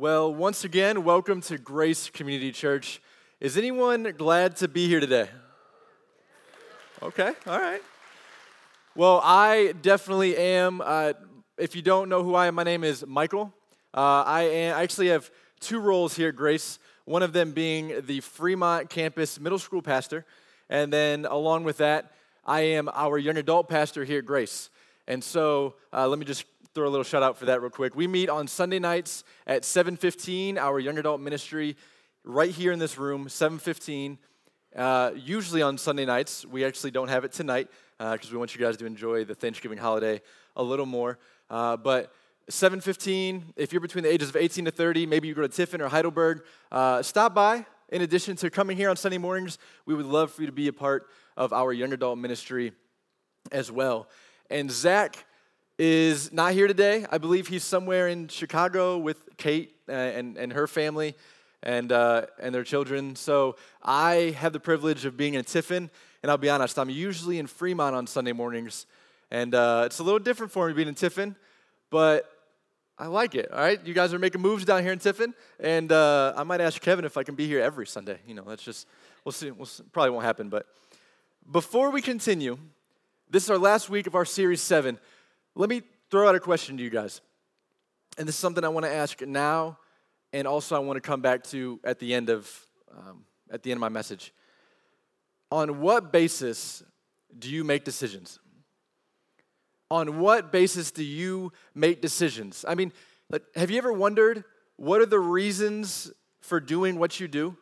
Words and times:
Well, 0.00 0.32
once 0.32 0.64
again, 0.64 1.04
welcome 1.04 1.42
to 1.42 1.58
Grace 1.58 2.08
Community 2.08 2.52
Church. 2.52 3.02
Is 3.38 3.58
anyone 3.58 4.14
glad 4.16 4.56
to 4.56 4.66
be 4.66 4.88
here 4.88 4.98
today? 4.98 5.28
Okay, 7.02 7.34
all 7.46 7.60
right. 7.60 7.82
Well, 8.96 9.20
I 9.22 9.74
definitely 9.82 10.38
am. 10.38 10.80
Uh, 10.82 11.12
if 11.58 11.76
you 11.76 11.82
don't 11.82 12.08
know 12.08 12.22
who 12.22 12.34
I 12.34 12.46
am, 12.46 12.54
my 12.54 12.62
name 12.62 12.82
is 12.82 13.06
Michael. 13.06 13.52
Uh, 13.92 14.24
I, 14.24 14.42
am, 14.44 14.78
I 14.78 14.82
actually 14.82 15.08
have 15.08 15.30
two 15.60 15.80
roles 15.80 16.16
here 16.16 16.30
at 16.30 16.36
Grace, 16.36 16.78
one 17.04 17.22
of 17.22 17.34
them 17.34 17.52
being 17.52 18.00
the 18.06 18.20
Fremont 18.20 18.88
campus 18.88 19.38
middle 19.38 19.58
school 19.58 19.82
pastor, 19.82 20.24
and 20.70 20.90
then 20.90 21.26
along 21.26 21.64
with 21.64 21.76
that, 21.76 22.14
I 22.46 22.62
am 22.62 22.88
our 22.94 23.18
young 23.18 23.36
adult 23.36 23.68
pastor 23.68 24.06
here 24.06 24.20
at 24.20 24.24
Grace. 24.24 24.70
And 25.06 25.22
so 25.22 25.74
uh, 25.92 26.08
let 26.08 26.18
me 26.18 26.24
just 26.24 26.46
throw 26.74 26.86
a 26.86 26.90
little 26.90 27.04
shout 27.04 27.22
out 27.22 27.36
for 27.36 27.46
that 27.46 27.60
real 27.60 27.70
quick. 27.70 27.96
We 27.96 28.06
meet 28.06 28.28
on 28.28 28.46
Sunday 28.46 28.78
nights 28.78 29.24
at 29.46 29.64
7:15, 29.64 30.56
our 30.56 30.78
young 30.78 30.98
adult 30.98 31.20
ministry, 31.20 31.76
right 32.24 32.50
here 32.50 32.70
in 32.70 32.78
this 32.78 32.96
room, 32.96 33.28
7:15. 33.28 34.18
Uh, 34.76 35.10
usually 35.16 35.62
on 35.62 35.76
Sunday 35.76 36.04
nights, 36.04 36.46
we 36.46 36.64
actually 36.64 36.92
don't 36.92 37.08
have 37.08 37.24
it 37.24 37.32
tonight 37.32 37.68
because 37.98 38.26
uh, 38.26 38.32
we 38.32 38.38
want 38.38 38.54
you 38.54 38.60
guys 38.60 38.76
to 38.76 38.86
enjoy 38.86 39.24
the 39.24 39.34
Thanksgiving 39.34 39.78
holiday 39.78 40.20
a 40.54 40.62
little 40.62 40.86
more. 40.86 41.18
Uh, 41.48 41.76
but 41.76 42.12
7:15, 42.48 43.52
if 43.56 43.72
you're 43.72 43.80
between 43.80 44.04
the 44.04 44.12
ages 44.12 44.28
of 44.28 44.36
18 44.36 44.66
to 44.66 44.70
30, 44.70 45.06
maybe 45.06 45.26
you 45.26 45.34
go 45.34 45.42
to 45.42 45.48
Tiffin 45.48 45.80
or 45.80 45.88
Heidelberg, 45.88 46.44
uh, 46.70 47.02
stop 47.02 47.34
by. 47.34 47.66
In 47.88 48.02
addition 48.02 48.36
to 48.36 48.50
coming 48.50 48.76
here 48.76 48.90
on 48.90 48.96
Sunday 48.96 49.18
mornings, 49.18 49.58
we 49.86 49.94
would 49.94 50.06
love 50.06 50.30
for 50.30 50.42
you 50.42 50.46
to 50.46 50.52
be 50.52 50.68
a 50.68 50.72
part 50.72 51.08
of 51.36 51.52
our 51.52 51.72
young 51.72 51.92
adult 51.92 52.18
ministry 52.18 52.70
as 53.50 53.72
well. 53.72 54.08
And 54.48 54.70
Zach 54.70 55.26
is 55.82 56.30
not 56.30 56.52
here 56.52 56.66
today. 56.66 57.06
I 57.10 57.16
believe 57.16 57.48
he's 57.48 57.64
somewhere 57.64 58.06
in 58.06 58.28
Chicago 58.28 58.98
with 58.98 59.16
Kate 59.38 59.74
uh, 59.88 59.92
and, 59.92 60.36
and 60.36 60.52
her 60.52 60.66
family 60.66 61.16
and, 61.62 61.90
uh, 61.90 62.26
and 62.38 62.54
their 62.54 62.64
children. 62.64 63.16
So 63.16 63.56
I 63.82 64.36
have 64.36 64.52
the 64.52 64.60
privilege 64.60 65.06
of 65.06 65.16
being 65.16 65.32
in 65.32 65.44
Tiffin, 65.44 65.88
and 66.22 66.30
I'll 66.30 66.36
be 66.36 66.50
honest, 66.50 66.78
I'm 66.78 66.90
usually 66.90 67.38
in 67.38 67.46
Fremont 67.46 67.96
on 67.96 68.06
Sunday 68.06 68.32
mornings. 68.32 68.84
And 69.30 69.54
uh, 69.54 69.84
it's 69.86 70.00
a 70.00 70.02
little 70.02 70.18
different 70.18 70.52
for 70.52 70.68
me 70.68 70.74
being 70.74 70.86
in 70.86 70.94
Tiffin, 70.94 71.34
but 71.88 72.30
I 72.98 73.06
like 73.06 73.34
it. 73.34 73.50
All 73.50 73.60
right, 73.60 73.80
you 73.86 73.94
guys 73.94 74.12
are 74.12 74.18
making 74.18 74.42
moves 74.42 74.66
down 74.66 74.82
here 74.82 74.92
in 74.92 74.98
Tiffin, 74.98 75.32
and 75.60 75.90
uh, 75.90 76.34
I 76.36 76.42
might 76.42 76.60
ask 76.60 76.78
Kevin 76.82 77.06
if 77.06 77.16
I 77.16 77.22
can 77.22 77.36
be 77.36 77.46
here 77.46 77.62
every 77.62 77.86
Sunday. 77.86 78.18
You 78.26 78.34
know, 78.34 78.44
that's 78.46 78.62
just 78.62 78.86
we'll 79.24 79.32
see. 79.32 79.50
We'll 79.50 79.64
see. 79.64 79.82
Probably 79.92 80.10
won't 80.10 80.26
happen. 80.26 80.50
But 80.50 80.66
before 81.50 81.90
we 81.90 82.02
continue, 82.02 82.58
this 83.30 83.44
is 83.44 83.50
our 83.50 83.56
last 83.56 83.88
week 83.88 84.06
of 84.06 84.14
our 84.14 84.26
series 84.26 84.60
seven. 84.60 84.98
Let 85.54 85.68
me 85.68 85.82
throw 86.10 86.28
out 86.28 86.34
a 86.34 86.40
question 86.40 86.76
to 86.76 86.82
you 86.82 86.90
guys. 86.90 87.20
And 88.18 88.26
this 88.26 88.34
is 88.34 88.40
something 88.40 88.64
I 88.64 88.68
want 88.68 88.86
to 88.86 88.92
ask 88.92 89.20
now, 89.22 89.78
and 90.32 90.46
also 90.46 90.76
I 90.76 90.78
want 90.80 90.96
to 90.96 91.00
come 91.00 91.20
back 91.20 91.44
to 91.44 91.80
at 91.84 91.98
the 91.98 92.14
end 92.14 92.28
of, 92.28 92.50
um, 92.96 93.24
at 93.50 93.62
the 93.62 93.70
end 93.70 93.78
of 93.78 93.80
my 93.80 93.88
message. 93.88 94.32
On 95.50 95.80
what 95.80 96.12
basis 96.12 96.82
do 97.38 97.50
you 97.50 97.64
make 97.64 97.84
decisions? 97.84 98.38
On 99.90 100.20
what 100.20 100.52
basis 100.52 100.90
do 100.90 101.02
you 101.02 101.52
make 101.74 102.00
decisions? 102.00 102.64
I 102.66 102.74
mean, 102.74 102.92
have 103.56 103.70
you 103.70 103.78
ever 103.78 103.92
wondered 103.92 104.44
what 104.76 105.00
are 105.00 105.06
the 105.06 105.18
reasons 105.18 106.12
for 106.40 106.60
doing 106.60 106.98
what 106.98 107.18
you 107.18 107.26
do? 107.26 107.56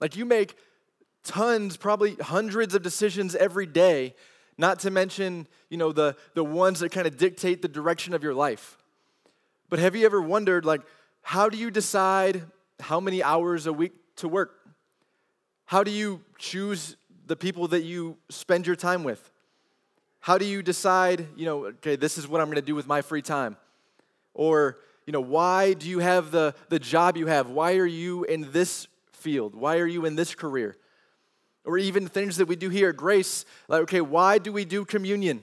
Like, 0.00 0.16
you 0.16 0.24
make 0.24 0.56
tons, 1.22 1.76
probably 1.76 2.14
hundreds 2.14 2.74
of 2.74 2.82
decisions 2.82 3.34
every 3.34 3.66
day 3.66 4.14
not 4.58 4.80
to 4.80 4.90
mention, 4.90 5.46
you 5.68 5.76
know, 5.76 5.92
the, 5.92 6.16
the 6.34 6.44
ones 6.44 6.80
that 6.80 6.90
kind 6.90 7.06
of 7.06 7.16
dictate 7.16 7.62
the 7.62 7.68
direction 7.68 8.14
of 8.14 8.22
your 8.22 8.34
life. 8.34 8.78
But 9.68 9.78
have 9.78 9.96
you 9.96 10.06
ever 10.06 10.20
wondered, 10.20 10.64
like, 10.64 10.82
how 11.22 11.48
do 11.48 11.58
you 11.58 11.70
decide 11.70 12.42
how 12.80 13.00
many 13.00 13.22
hours 13.22 13.66
a 13.66 13.72
week 13.72 13.92
to 14.16 14.28
work? 14.28 14.54
How 15.66 15.82
do 15.82 15.90
you 15.90 16.20
choose 16.38 16.96
the 17.26 17.36
people 17.36 17.68
that 17.68 17.82
you 17.82 18.16
spend 18.28 18.66
your 18.66 18.76
time 18.76 19.02
with? 19.02 19.30
How 20.20 20.38
do 20.38 20.44
you 20.44 20.62
decide, 20.62 21.26
you 21.36 21.44
know, 21.44 21.66
okay, 21.66 21.96
this 21.96 22.18
is 22.18 22.26
what 22.26 22.40
I'm 22.40 22.46
going 22.46 22.56
to 22.56 22.62
do 22.62 22.74
with 22.74 22.86
my 22.86 23.02
free 23.02 23.22
time? 23.22 23.56
Or, 24.34 24.78
you 25.06 25.12
know, 25.12 25.20
why 25.20 25.74
do 25.74 25.88
you 25.88 25.98
have 25.98 26.30
the, 26.30 26.54
the 26.68 26.78
job 26.78 27.16
you 27.16 27.26
have? 27.26 27.50
Why 27.50 27.76
are 27.76 27.86
you 27.86 28.24
in 28.24 28.52
this 28.52 28.86
field? 29.12 29.54
Why 29.54 29.78
are 29.78 29.86
you 29.86 30.04
in 30.04 30.16
this 30.16 30.34
career? 30.34 30.76
Or 31.66 31.76
even 31.76 32.06
things 32.06 32.36
that 32.36 32.46
we 32.46 32.56
do 32.56 32.70
here 32.70 32.90
at 32.90 32.96
Grace, 32.96 33.44
like, 33.68 33.82
okay, 33.82 34.00
why 34.00 34.38
do 34.38 34.52
we 34.52 34.64
do 34.64 34.84
communion? 34.84 35.42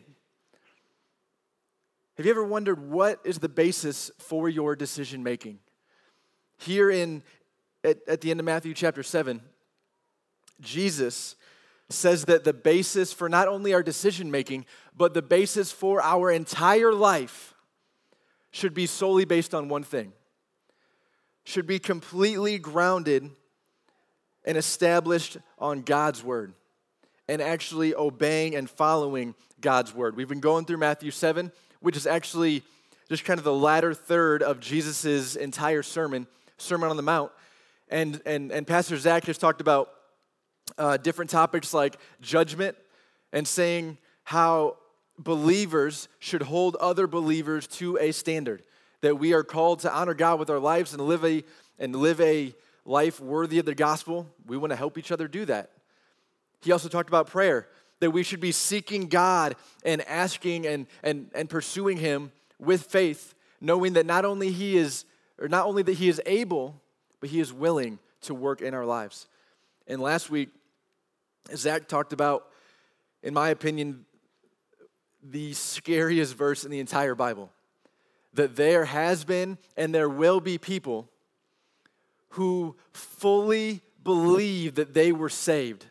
Have 2.15 2.25
you 2.25 2.31
ever 2.31 2.43
wondered 2.43 2.89
what 2.89 3.19
is 3.25 3.39
the 3.39 3.49
basis 3.49 4.09
for 4.19 4.47
your 4.47 4.75
decision 4.75 5.21
making? 5.21 5.59
Here 6.57 6.89
in 6.89 7.23
at, 7.83 7.97
at 8.07 8.21
the 8.21 8.31
end 8.31 8.39
of 8.39 8.45
Matthew 8.45 8.73
chapter 8.73 9.03
7, 9.03 9.41
Jesus 10.61 11.35
says 11.89 12.25
that 12.25 12.43
the 12.43 12.53
basis 12.53 13.11
for 13.11 13.27
not 13.27 13.47
only 13.47 13.73
our 13.73 13.83
decision 13.83 14.31
making, 14.31 14.65
but 14.95 15.13
the 15.13 15.21
basis 15.21 15.71
for 15.71 16.01
our 16.01 16.31
entire 16.31 16.93
life 16.93 17.53
should 18.51 18.73
be 18.73 18.85
solely 18.85 19.25
based 19.25 19.53
on 19.53 19.67
one 19.67 19.83
thing. 19.83 20.13
Should 21.43 21.67
be 21.67 21.79
completely 21.79 22.57
grounded 22.57 23.31
and 24.45 24.57
established 24.57 25.37
on 25.57 25.81
God's 25.81 26.23
word 26.23 26.53
and 27.27 27.41
actually 27.41 27.95
obeying 27.95 28.55
and 28.55 28.69
following 28.69 29.35
God's 29.61 29.93
word. 29.93 30.15
We've 30.15 30.27
been 30.27 30.39
going 30.39 30.65
through 30.65 30.77
Matthew 30.77 31.11
7, 31.11 31.51
which 31.79 31.95
is 31.95 32.05
actually 32.05 32.63
just 33.09 33.25
kind 33.25 33.37
of 33.37 33.43
the 33.43 33.53
latter 33.53 33.93
third 33.93 34.43
of 34.43 34.59
Jesus' 34.59 35.35
entire 35.35 35.83
sermon, 35.83 36.27
Sermon 36.57 36.89
on 36.89 36.97
the 36.97 37.03
Mount. 37.03 37.31
And, 37.89 38.21
and, 38.25 38.51
and 38.51 38.67
Pastor 38.67 38.97
Zach 38.97 39.25
has 39.25 39.37
talked 39.37 39.61
about 39.61 39.89
uh, 40.77 40.97
different 40.97 41.29
topics 41.29 41.73
like 41.73 41.97
judgment 42.21 42.77
and 43.31 43.47
saying 43.47 43.97
how 44.23 44.77
believers 45.17 46.07
should 46.19 46.41
hold 46.41 46.75
other 46.77 47.07
believers 47.07 47.67
to 47.67 47.97
a 47.99 48.11
standard 48.11 48.63
that 49.01 49.19
we 49.19 49.33
are 49.33 49.43
called 49.43 49.79
to 49.79 49.93
honor 49.93 50.13
God 50.13 50.39
with 50.39 50.49
our 50.49 50.59
lives 50.59 50.93
and 50.93 51.01
live 51.01 51.23
a 51.25 51.43
and 51.77 51.95
live 51.95 52.21
a 52.21 52.55
life 52.85 53.19
worthy 53.19 53.59
of 53.59 53.65
the 53.65 53.75
gospel, 53.75 54.27
we 54.45 54.57
want 54.57 54.71
to 54.71 54.75
help 54.75 54.97
each 54.97 55.11
other 55.11 55.27
do 55.27 55.45
that. 55.45 55.71
He 56.61 56.71
also 56.71 56.89
talked 56.89 57.09
about 57.09 57.27
prayer, 57.27 57.67
that 57.99 58.11
we 58.11 58.23
should 58.23 58.39
be 58.39 58.51
seeking 58.51 59.07
God 59.07 59.55
and 59.85 60.01
asking 60.07 60.65
and, 60.67 60.87
and, 61.03 61.29
and 61.33 61.49
pursuing 61.49 61.97
Him 61.97 62.31
with 62.59 62.83
faith, 62.83 63.33
knowing 63.61 63.93
that 63.93 64.05
not 64.05 64.25
only 64.25 64.51
He 64.51 64.77
is, 64.77 65.05
or 65.39 65.47
not 65.47 65.65
only 65.65 65.83
that 65.83 65.93
He 65.93 66.09
is 66.09 66.21
able, 66.25 66.81
but 67.19 67.29
He 67.29 67.39
is 67.39 67.53
willing 67.53 67.99
to 68.21 68.33
work 68.33 68.61
in 68.61 68.73
our 68.73 68.85
lives. 68.85 69.27
And 69.87 70.01
last 70.01 70.29
week, 70.29 70.49
Zach 71.55 71.87
talked 71.87 72.13
about, 72.13 72.47
in 73.21 73.33
my 73.33 73.49
opinion, 73.49 74.05
the 75.21 75.53
scariest 75.53 76.35
verse 76.35 76.65
in 76.65 76.71
the 76.71 76.79
entire 76.79 77.15
Bible 77.15 77.49
that 78.33 78.55
there 78.55 78.85
has 78.85 79.23
been 79.23 79.57
and 79.77 79.93
there 79.93 80.09
will 80.09 80.39
be 80.39 80.57
people 80.57 81.07
who 82.33 82.75
fully 82.93 83.81
believed 84.03 84.77
that 84.77 84.95
they 84.95 85.11
were 85.11 85.29
saved, 85.29 85.85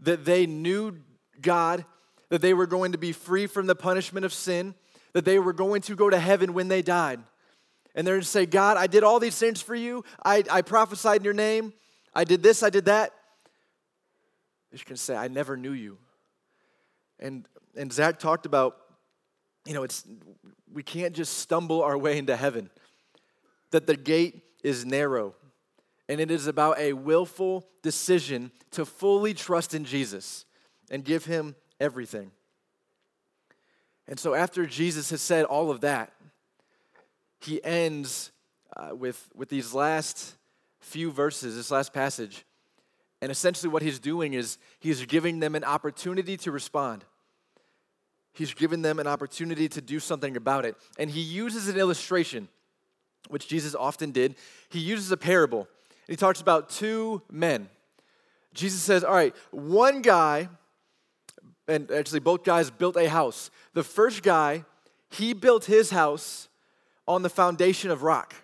that 0.00 0.24
they 0.24 0.46
knew 0.46 0.96
God, 1.42 1.84
that 2.30 2.40
they 2.40 2.54
were 2.54 2.66
going 2.66 2.92
to 2.92 2.98
be 2.98 3.12
free 3.12 3.46
from 3.46 3.66
the 3.66 3.74
punishment 3.74 4.24
of 4.24 4.32
sin, 4.32 4.74
that 5.12 5.26
they 5.26 5.38
were 5.38 5.52
going 5.52 5.82
to 5.82 5.94
go 5.94 6.08
to 6.08 6.18
heaven 6.18 6.54
when 6.54 6.68
they 6.68 6.80
died. 6.80 7.20
And 7.94 8.06
they're 8.06 8.18
to 8.18 8.24
say, 8.24 8.46
God, 8.46 8.78
I 8.78 8.86
did 8.86 9.04
all 9.04 9.20
these 9.20 9.38
things 9.38 9.60
for 9.60 9.74
you. 9.74 10.04
I, 10.24 10.42
I 10.50 10.62
prophesied 10.62 11.18
in 11.18 11.24
your 11.24 11.34
name. 11.34 11.74
I 12.14 12.24
did 12.24 12.42
this, 12.42 12.62
I 12.62 12.70
did 12.70 12.86
that. 12.86 13.12
Just 14.72 14.86
going 14.86 14.96
to 14.96 15.02
say, 15.02 15.14
I 15.14 15.28
never 15.28 15.54
knew 15.54 15.72
you. 15.72 15.98
And, 17.20 17.46
and 17.76 17.92
Zach 17.92 18.18
talked 18.18 18.46
about, 18.46 18.78
you 19.66 19.74
know, 19.74 19.82
it's, 19.82 20.02
we 20.72 20.82
can't 20.82 21.14
just 21.14 21.38
stumble 21.38 21.82
our 21.82 21.98
way 21.98 22.16
into 22.16 22.36
heaven, 22.36 22.70
that 23.70 23.86
the 23.86 23.96
gate 23.96 24.42
is 24.62 24.86
narrow 24.86 25.34
and 26.08 26.20
it 26.20 26.30
is 26.30 26.46
about 26.46 26.78
a 26.78 26.92
willful 26.92 27.66
decision 27.82 28.50
to 28.72 28.84
fully 28.84 29.34
trust 29.34 29.74
in 29.74 29.84
Jesus 29.84 30.44
and 30.90 31.04
give 31.04 31.24
him 31.24 31.54
everything. 31.80 32.30
And 34.06 34.18
so, 34.18 34.34
after 34.34 34.66
Jesus 34.66 35.10
has 35.10 35.22
said 35.22 35.44
all 35.46 35.70
of 35.70 35.80
that, 35.80 36.12
he 37.40 37.62
ends 37.64 38.32
uh, 38.76 38.94
with, 38.94 39.30
with 39.34 39.48
these 39.48 39.72
last 39.72 40.34
few 40.80 41.10
verses, 41.10 41.56
this 41.56 41.70
last 41.70 41.92
passage. 41.92 42.44
And 43.22 43.30
essentially, 43.30 43.70
what 43.70 43.82
he's 43.82 43.98
doing 43.98 44.34
is 44.34 44.58
he's 44.78 45.04
giving 45.06 45.40
them 45.40 45.54
an 45.54 45.64
opportunity 45.64 46.36
to 46.38 46.50
respond. 46.50 47.04
He's 48.34 48.52
given 48.52 48.82
them 48.82 48.98
an 48.98 49.06
opportunity 49.06 49.68
to 49.68 49.80
do 49.80 50.00
something 50.00 50.36
about 50.36 50.66
it. 50.66 50.76
And 50.98 51.08
he 51.08 51.20
uses 51.20 51.68
an 51.68 51.76
illustration, 51.76 52.48
which 53.28 53.48
Jesus 53.48 53.74
often 53.74 54.10
did. 54.10 54.34
He 54.68 54.80
uses 54.80 55.10
a 55.10 55.16
parable 55.16 55.68
he 56.06 56.16
talks 56.16 56.40
about 56.40 56.70
two 56.70 57.22
men. 57.30 57.68
Jesus 58.52 58.80
says, 58.80 59.04
All 59.04 59.14
right, 59.14 59.34
one 59.50 60.02
guy, 60.02 60.48
and 61.66 61.90
actually 61.90 62.20
both 62.20 62.44
guys 62.44 62.70
built 62.70 62.96
a 62.96 63.08
house. 63.08 63.50
The 63.72 63.82
first 63.82 64.22
guy, 64.22 64.64
he 65.10 65.32
built 65.32 65.64
his 65.64 65.90
house 65.90 66.48
on 67.06 67.22
the 67.22 67.30
foundation 67.30 67.90
of 67.90 68.02
rock. 68.02 68.34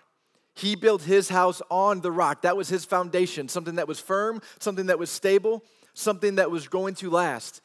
He 0.55 0.75
built 0.75 1.03
his 1.03 1.29
house 1.29 1.62
on 1.71 2.01
the 2.01 2.12
rock. 2.12 2.43
That 2.43 2.57
was 2.57 2.69
his 2.69 2.85
foundation, 2.85 3.49
something 3.49 3.77
that 3.77 3.89
was 3.89 4.01
firm, 4.01 4.43
something 4.59 4.87
that 4.87 4.99
was 4.99 5.11
stable, 5.11 5.65
something 5.95 6.35
that 6.35 6.51
was 6.51 6.69
going 6.69 6.95
to 6.97 7.11
last. 7.11 7.62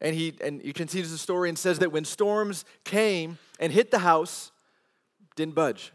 And 0.00 0.14
he, 0.14 0.34
and 0.42 0.62
he 0.62 0.72
continues 0.72 1.10
the 1.10 1.18
story 1.18 1.48
and 1.48 1.58
says 1.58 1.80
that 1.80 1.90
when 1.90 2.04
storms 2.04 2.64
came 2.84 3.38
and 3.58 3.72
hit 3.72 3.90
the 3.90 3.98
house, 3.98 4.52
didn't 5.34 5.54
budge. 5.54 5.92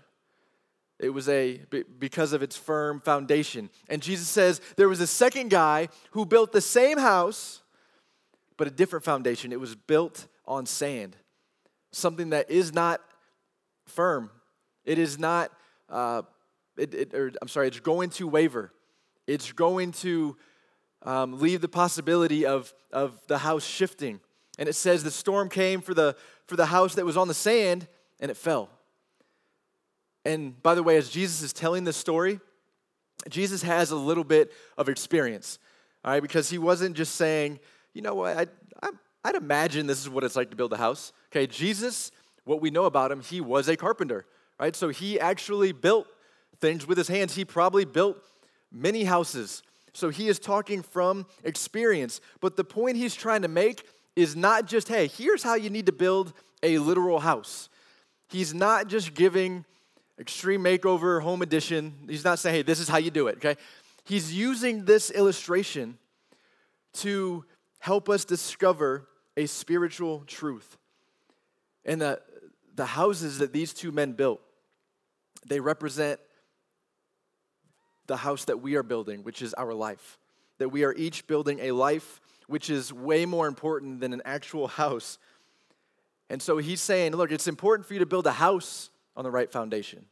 It 1.03 1.09
was 1.09 1.27
a 1.27 1.61
because 2.00 2.33
of 2.33 2.41
its 2.41 2.55
firm 2.55 3.01
foundation. 3.01 3.69
And 3.89 4.01
Jesus 4.01 4.27
says 4.27 4.61
there 4.77 4.89
was 4.89 5.01
a 5.01 5.07
second 5.07 5.50
guy 5.50 5.89
who 6.11 6.25
built 6.25 6.51
the 6.51 6.61
same 6.61 6.97
house, 6.97 7.61
but 8.57 8.67
a 8.67 8.71
different 8.71 9.03
foundation. 9.03 9.51
It 9.51 9.59
was 9.59 9.75
built 9.75 10.27
on 10.45 10.65
sand, 10.65 11.15
something 11.91 12.29
that 12.29 12.50
is 12.50 12.73
not 12.73 13.01
firm. 13.85 14.31
It 14.85 14.97
is 14.97 15.19
not. 15.19 15.51
Uh, 15.89 16.23
it, 16.77 16.94
it, 16.94 17.13
or, 17.13 17.31
I'm 17.41 17.47
sorry. 17.47 17.67
It's 17.67 17.79
going 17.79 18.09
to 18.11 18.27
waver. 18.27 18.71
It's 19.27 19.51
going 19.51 19.91
to 19.94 20.35
um, 21.03 21.39
leave 21.39 21.61
the 21.61 21.69
possibility 21.69 22.45
of, 22.45 22.73
of 22.91 23.19
the 23.27 23.38
house 23.38 23.65
shifting. 23.65 24.19
And 24.57 24.69
it 24.69 24.73
says 24.73 25.03
the 25.03 25.11
storm 25.11 25.50
came 25.50 25.81
for 25.81 25.94
the, 25.94 26.15
for 26.47 26.55
the 26.55 26.67
house 26.67 26.95
that 26.95 27.05
was 27.05 27.17
on 27.17 27.27
the 27.27 27.33
sand 27.33 27.88
and 28.19 28.29
it 28.29 28.38
fell. 28.38 28.69
And 30.25 30.61
by 30.61 30.75
the 30.75 30.83
way, 30.83 30.97
as 30.97 31.09
Jesus 31.09 31.41
is 31.41 31.53
telling 31.53 31.83
this 31.83 31.97
story, 31.97 32.39
Jesus 33.29 33.61
has 33.63 33.91
a 33.91 33.95
little 33.95 34.23
bit 34.23 34.51
of 34.77 34.89
experience, 34.89 35.59
all 36.03 36.11
right, 36.11 36.21
because 36.21 36.49
he 36.49 36.57
wasn't 36.57 36.95
just 36.95 37.15
saying, 37.15 37.59
you 37.93 38.01
know 38.01 38.15
what, 38.15 38.37
I, 38.37 38.47
I, 38.81 38.89
I'd 39.23 39.35
imagine 39.35 39.87
this 39.87 40.01
is 40.01 40.09
what 40.09 40.23
it's 40.23 40.35
like 40.35 40.49
to 40.49 40.55
build 40.55 40.73
a 40.73 40.77
house. 40.77 41.13
Okay, 41.31 41.47
Jesus, 41.47 42.11
what 42.43 42.61
we 42.61 42.69
know 42.69 42.85
about 42.85 43.11
him, 43.11 43.21
he 43.21 43.39
was 43.39 43.69
a 43.69 43.77
carpenter, 43.77 44.25
right? 44.59 44.75
So 44.75 44.89
he 44.89 45.19
actually 45.19 45.71
built 45.71 46.07
things 46.59 46.87
with 46.87 46.97
his 46.97 47.07
hands. 47.07 47.35
He 47.35 47.45
probably 47.45 47.85
built 47.85 48.17
many 48.71 49.03
houses. 49.03 49.63
So 49.93 50.09
he 50.09 50.27
is 50.27 50.39
talking 50.39 50.81
from 50.81 51.25
experience. 51.43 52.19
But 52.41 52.57
the 52.57 52.63
point 52.63 52.97
he's 52.97 53.15
trying 53.15 53.43
to 53.43 53.47
make 53.47 53.85
is 54.15 54.35
not 54.35 54.65
just, 54.65 54.87
hey, 54.87 55.07
here's 55.07 55.43
how 55.43 55.55
you 55.55 55.69
need 55.69 55.85
to 55.85 55.91
build 55.91 56.33
a 56.61 56.77
literal 56.79 57.19
house. 57.19 57.69
He's 58.29 58.53
not 58.53 58.87
just 58.87 59.13
giving 59.13 59.65
extreme 60.19 60.63
makeover 60.63 61.21
home 61.21 61.42
edition. 61.42 61.94
He's 62.07 62.24
not 62.24 62.39
saying, 62.39 62.56
hey, 62.56 62.62
this 62.62 62.80
is 62.80 62.88
how 62.88 62.98
you 62.98 63.12
do 63.12 63.27
it, 63.27 63.38
okay? 63.38 63.56
He's 64.06 64.33
using 64.33 64.86
this 64.86 65.10
illustration 65.12 65.98
to 66.95 67.45
help 67.80 68.10
us 68.10 68.25
discover 68.25 69.07
a 69.36 69.45
spiritual 69.45 70.24
truth. 70.27 70.77
And 71.86 72.01
the, 72.01 72.21
the 72.75 72.86
houses 72.86 73.39
that 73.39 73.54
these 73.54 73.74
two 73.74 73.92
men 73.92 74.13
built, 74.13 74.42
they 75.48 75.60
represent 75.60 76.19
the 78.07 78.18
house 78.18 78.45
that 78.45 78.62
we 78.62 78.75
are 78.75 78.83
building, 78.83 79.24
which 79.24 79.42
is 79.42 79.54
our 79.56 79.74
life. 79.74 80.18
That 80.60 80.69
we 80.69 80.83
are 80.83 80.94
each 80.94 81.25
building 81.27 81.60
a 81.62 81.71
life 81.71 82.19
which 82.48 82.69
is 82.69 82.94
way 82.94 83.25
more 83.25 83.48
important 83.48 84.01
than 84.01 84.13
an 84.13 84.21
actual 84.25 84.68
house. 84.80 85.18
And 86.30 86.42
so 86.42 86.57
he's 86.57 86.81
saying, 86.81 87.15
look, 87.15 87.31
it's 87.31 87.48
important 87.48 87.88
for 87.88 87.94
you 87.94 88.00
to 88.00 88.06
build 88.06 88.27
a 88.27 88.31
house 88.31 88.89
on 89.15 89.24
the 89.24 89.31
right 89.31 89.51
foundation. 89.51 90.06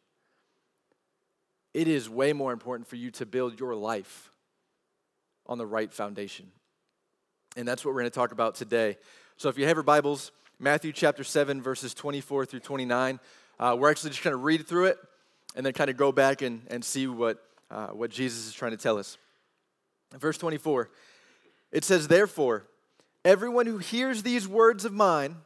It 1.73 1.87
is 1.87 2.09
way 2.09 2.33
more 2.33 2.51
important 2.51 2.87
for 2.87 2.97
you 2.97 3.11
to 3.11 3.25
build 3.25 3.59
your 3.59 3.75
life 3.75 4.29
on 5.47 5.57
the 5.57 5.65
right 5.65 5.91
foundation. 5.91 6.51
And 7.55 7.67
that's 7.67 7.83
what 7.83 7.93
we're 7.93 8.01
going 8.01 8.11
to 8.11 8.15
talk 8.15 8.31
about 8.31 8.55
today. 8.55 8.97
So 9.37 9.49
if 9.49 9.57
you 9.57 9.65
have 9.67 9.75
your 9.75 9.83
Bibles, 9.83 10.31
Matthew 10.59 10.91
chapter 10.91 11.23
7, 11.23 11.61
verses 11.61 11.93
24 11.93 12.45
through 12.45 12.59
29, 12.59 13.19
uh, 13.59 13.75
we're 13.79 13.89
actually 13.89 14.11
just 14.11 14.23
going 14.23 14.33
to 14.33 14.37
read 14.37 14.67
through 14.67 14.85
it 14.85 14.97
and 15.55 15.65
then 15.65 15.73
kind 15.73 15.89
of 15.89 15.97
go 15.97 16.11
back 16.11 16.41
and, 16.41 16.61
and 16.67 16.83
see 16.83 17.07
what 17.07 17.43
uh, 17.71 17.87
what 17.87 18.11
Jesus 18.11 18.47
is 18.47 18.53
trying 18.53 18.71
to 18.71 18.77
tell 18.77 18.97
us. 18.97 19.17
Verse 20.19 20.37
24, 20.37 20.89
it 21.71 21.85
says, 21.85 22.07
Therefore, 22.07 22.67
everyone 23.23 23.65
who 23.65 23.77
hears 23.77 24.23
these 24.23 24.47
words 24.47 24.83
of 24.83 24.91
mine 24.91 25.37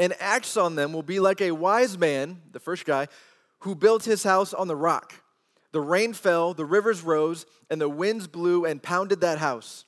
and 0.00 0.14
acts 0.18 0.56
on 0.56 0.76
them 0.76 0.94
will 0.94 1.02
be 1.02 1.20
like 1.20 1.42
a 1.42 1.50
wise 1.50 1.98
man, 1.98 2.40
the 2.52 2.58
first 2.58 2.86
guy, 2.86 3.06
who 3.60 3.74
built 3.74 4.04
his 4.04 4.22
house 4.22 4.54
on 4.54 4.66
the 4.66 4.74
rock. 4.74 5.12
The 5.72 5.80
rain 5.82 6.14
fell, 6.14 6.54
the 6.54 6.64
rivers 6.64 7.02
rose, 7.02 7.44
and 7.68 7.78
the 7.78 7.88
winds 7.88 8.26
blew 8.26 8.64
and 8.64 8.82
pounded 8.82 9.20
that 9.20 9.38
house. 9.38 9.84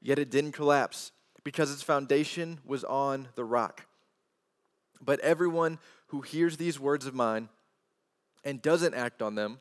Yet 0.00 0.18
it 0.18 0.30
didn't 0.30 0.52
collapse 0.52 1.12
because 1.44 1.70
its 1.70 1.82
foundation 1.82 2.58
was 2.64 2.84
on 2.84 3.28
the 3.34 3.44
rock. 3.44 3.86
But 4.98 5.20
everyone 5.20 5.78
who 6.06 6.22
hears 6.22 6.56
these 6.56 6.80
words 6.80 7.04
of 7.04 7.14
mine 7.14 7.50
and 8.44 8.62
doesn't 8.62 8.94
act 8.94 9.20
on 9.20 9.34
them 9.34 9.58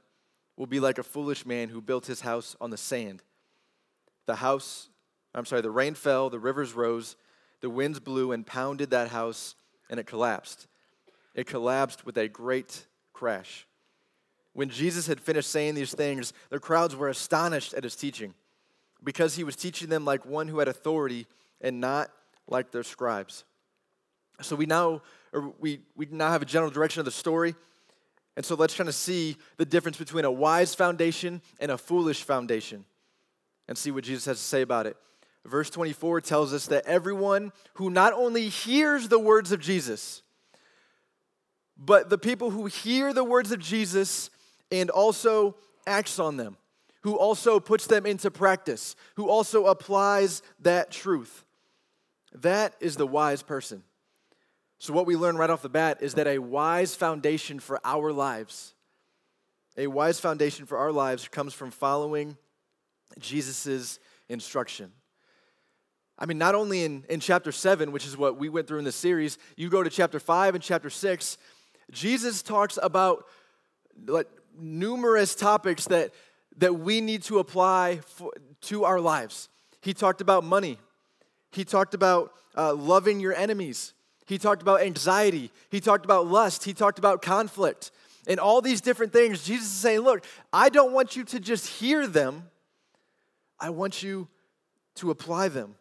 will 0.55 0.65
be 0.65 0.79
like 0.79 0.97
a 0.97 1.03
foolish 1.03 1.45
man 1.45 1.67
who 1.67 1.81
built 1.81 2.05
his 2.05 2.21
house 2.21 2.55
on 2.61 2.69
the 2.69 2.77
sand. 2.77 3.21
The 4.27 4.35
house, 4.35 4.87
I'm 5.35 5.43
sorry, 5.43 5.61
the 5.61 5.69
rain 5.69 5.93
fell, 5.93 6.29
the 6.29 6.39
rivers 6.39 6.71
rose, 6.71 7.17
the 7.59 7.69
winds 7.69 7.99
blew 7.99 8.31
and 8.31 8.47
pounded 8.47 8.89
that 8.91 9.09
house, 9.09 9.55
and 9.89 9.99
it 9.99 10.07
collapsed. 10.07 10.67
It 11.35 11.47
collapsed 11.47 12.05
with 12.05 12.17
a 12.17 12.27
great 12.27 12.85
crash. 13.11 13.67
When 14.53 14.69
Jesus 14.69 15.07
had 15.07 15.19
finished 15.19 15.49
saying 15.49 15.75
these 15.75 15.93
things, 15.93 16.31
the 16.49 16.59
crowds 16.59 16.95
were 16.95 17.09
astonished 17.09 17.73
at 17.73 17.83
his 17.83 17.95
teaching 17.95 18.33
because 19.03 19.35
he 19.35 19.43
was 19.43 19.55
teaching 19.55 19.89
them 19.89 20.05
like 20.05 20.25
one 20.25 20.47
who 20.47 20.59
had 20.59 20.67
authority 20.67 21.25
and 21.59 21.81
not 21.81 22.09
like 22.47 22.71
their 22.71 22.83
scribes. 22.83 23.43
So 24.41 24.55
we 24.55 24.65
now, 24.65 25.01
or 25.31 25.53
we, 25.59 25.79
we 25.95 26.07
now 26.11 26.31
have 26.31 26.41
a 26.41 26.45
general 26.45 26.71
direction 26.71 26.99
of 26.99 27.05
the 27.05 27.11
story. 27.11 27.55
And 28.35 28.45
so 28.45 28.55
let's 28.55 28.73
try 28.73 28.85
to 28.85 28.91
see 28.91 29.37
the 29.57 29.65
difference 29.65 29.97
between 29.97 30.25
a 30.25 30.31
wise 30.31 30.75
foundation 30.75 31.41
and 31.59 31.71
a 31.71 31.77
foolish 31.77 32.23
foundation 32.23 32.85
and 33.67 33.77
see 33.77 33.91
what 33.91 34.03
Jesus 34.03 34.25
has 34.25 34.37
to 34.37 34.43
say 34.43 34.61
about 34.61 34.87
it. 34.87 34.97
Verse 35.45 35.69
24 35.69 36.21
tells 36.21 36.53
us 36.53 36.67
that 36.67 36.85
everyone 36.85 37.51
who 37.73 37.89
not 37.89 38.13
only 38.13 38.47
hears 38.47 39.09
the 39.09 39.19
words 39.19 39.51
of 39.51 39.59
Jesus, 39.59 40.21
but 41.77 42.09
the 42.09 42.17
people 42.17 42.49
who 42.49 42.67
hear 42.67 43.13
the 43.13 43.23
words 43.23 43.51
of 43.51 43.59
Jesus 43.59 44.29
and 44.71 44.89
also 44.89 45.55
acts 45.85 46.17
on 46.17 46.37
them, 46.37 46.57
who 47.01 47.17
also 47.17 47.59
puts 47.59 47.87
them 47.87 48.05
into 48.05 48.31
practice, 48.31 48.95
who 49.15 49.29
also 49.29 49.65
applies 49.65 50.41
that 50.61 50.91
truth. 50.91 51.43
That 52.33 52.73
is 52.79 52.95
the 52.95 53.07
wise 53.07 53.43
person. 53.43 53.83
So, 54.79 54.93
what 54.93 55.05
we 55.05 55.15
learn 55.15 55.37
right 55.37 55.49
off 55.49 55.61
the 55.61 55.69
bat 55.69 55.99
is 56.01 56.15
that 56.15 56.27
a 56.27 56.39
wise 56.39 56.95
foundation 56.95 57.59
for 57.59 57.79
our 57.85 58.11
lives, 58.11 58.73
a 59.77 59.87
wise 59.87 60.19
foundation 60.19 60.65
for 60.65 60.77
our 60.77 60.91
lives 60.91 61.27
comes 61.27 61.53
from 61.53 61.71
following 61.71 62.37
Jesus' 63.19 63.99
instruction. 64.29 64.91
I 66.17 66.25
mean, 66.25 66.37
not 66.37 66.55
only 66.55 66.83
in, 66.83 67.05
in 67.09 67.19
chapter 67.19 67.51
7, 67.51 67.91
which 67.91 68.05
is 68.05 68.15
what 68.15 68.37
we 68.37 68.49
went 68.49 68.67
through 68.67 68.79
in 68.79 68.85
the 68.85 68.91
series, 68.91 69.37
you 69.57 69.69
go 69.69 69.83
to 69.83 69.89
chapter 69.89 70.19
5 70.19 70.55
and 70.55 70.63
chapter 70.63 70.89
6, 70.89 71.37
Jesus 71.91 72.41
talks 72.41 72.77
about 72.81 73.25
like, 74.05 74.27
numerous 74.57 75.35
topics 75.35 75.85
that, 75.85 76.11
that 76.57 76.75
we 76.75 77.01
need 77.01 77.23
to 77.23 77.39
apply 77.39 77.99
for, 78.05 78.31
to 78.61 78.83
our 78.83 78.99
lives. 78.99 79.49
He 79.81 79.93
talked 79.93 80.21
about 80.21 80.43
money, 80.43 80.77
he 81.51 81.65
talked 81.65 81.93
about 81.93 82.33
uh, 82.55 82.73
loving 82.73 83.19
your 83.19 83.33
enemies. 83.33 83.93
He 84.25 84.37
talked 84.37 84.61
about 84.61 84.81
anxiety. 84.81 85.51
He 85.69 85.81
talked 85.81 86.05
about 86.05 86.27
lust. 86.27 86.63
He 86.63 86.73
talked 86.73 86.97
about 86.97 87.21
conflict. 87.21 87.91
And 88.25 88.39
all 88.39 88.61
these 88.61 88.79
different 88.79 89.11
things, 89.11 89.43
Jesus 89.43 89.67
is 89.67 89.73
saying, 89.73 89.99
Look, 89.99 90.25
I 90.51 90.69
don't 90.69 90.93
want 90.93 91.15
you 91.15 91.25
to 91.25 91.39
just 91.39 91.67
hear 91.67 92.07
them, 92.07 92.43
I 93.59 93.69
want 93.69 94.01
you 94.01 94.29
to 94.95 95.11
apply 95.11 95.49
them. 95.49 95.75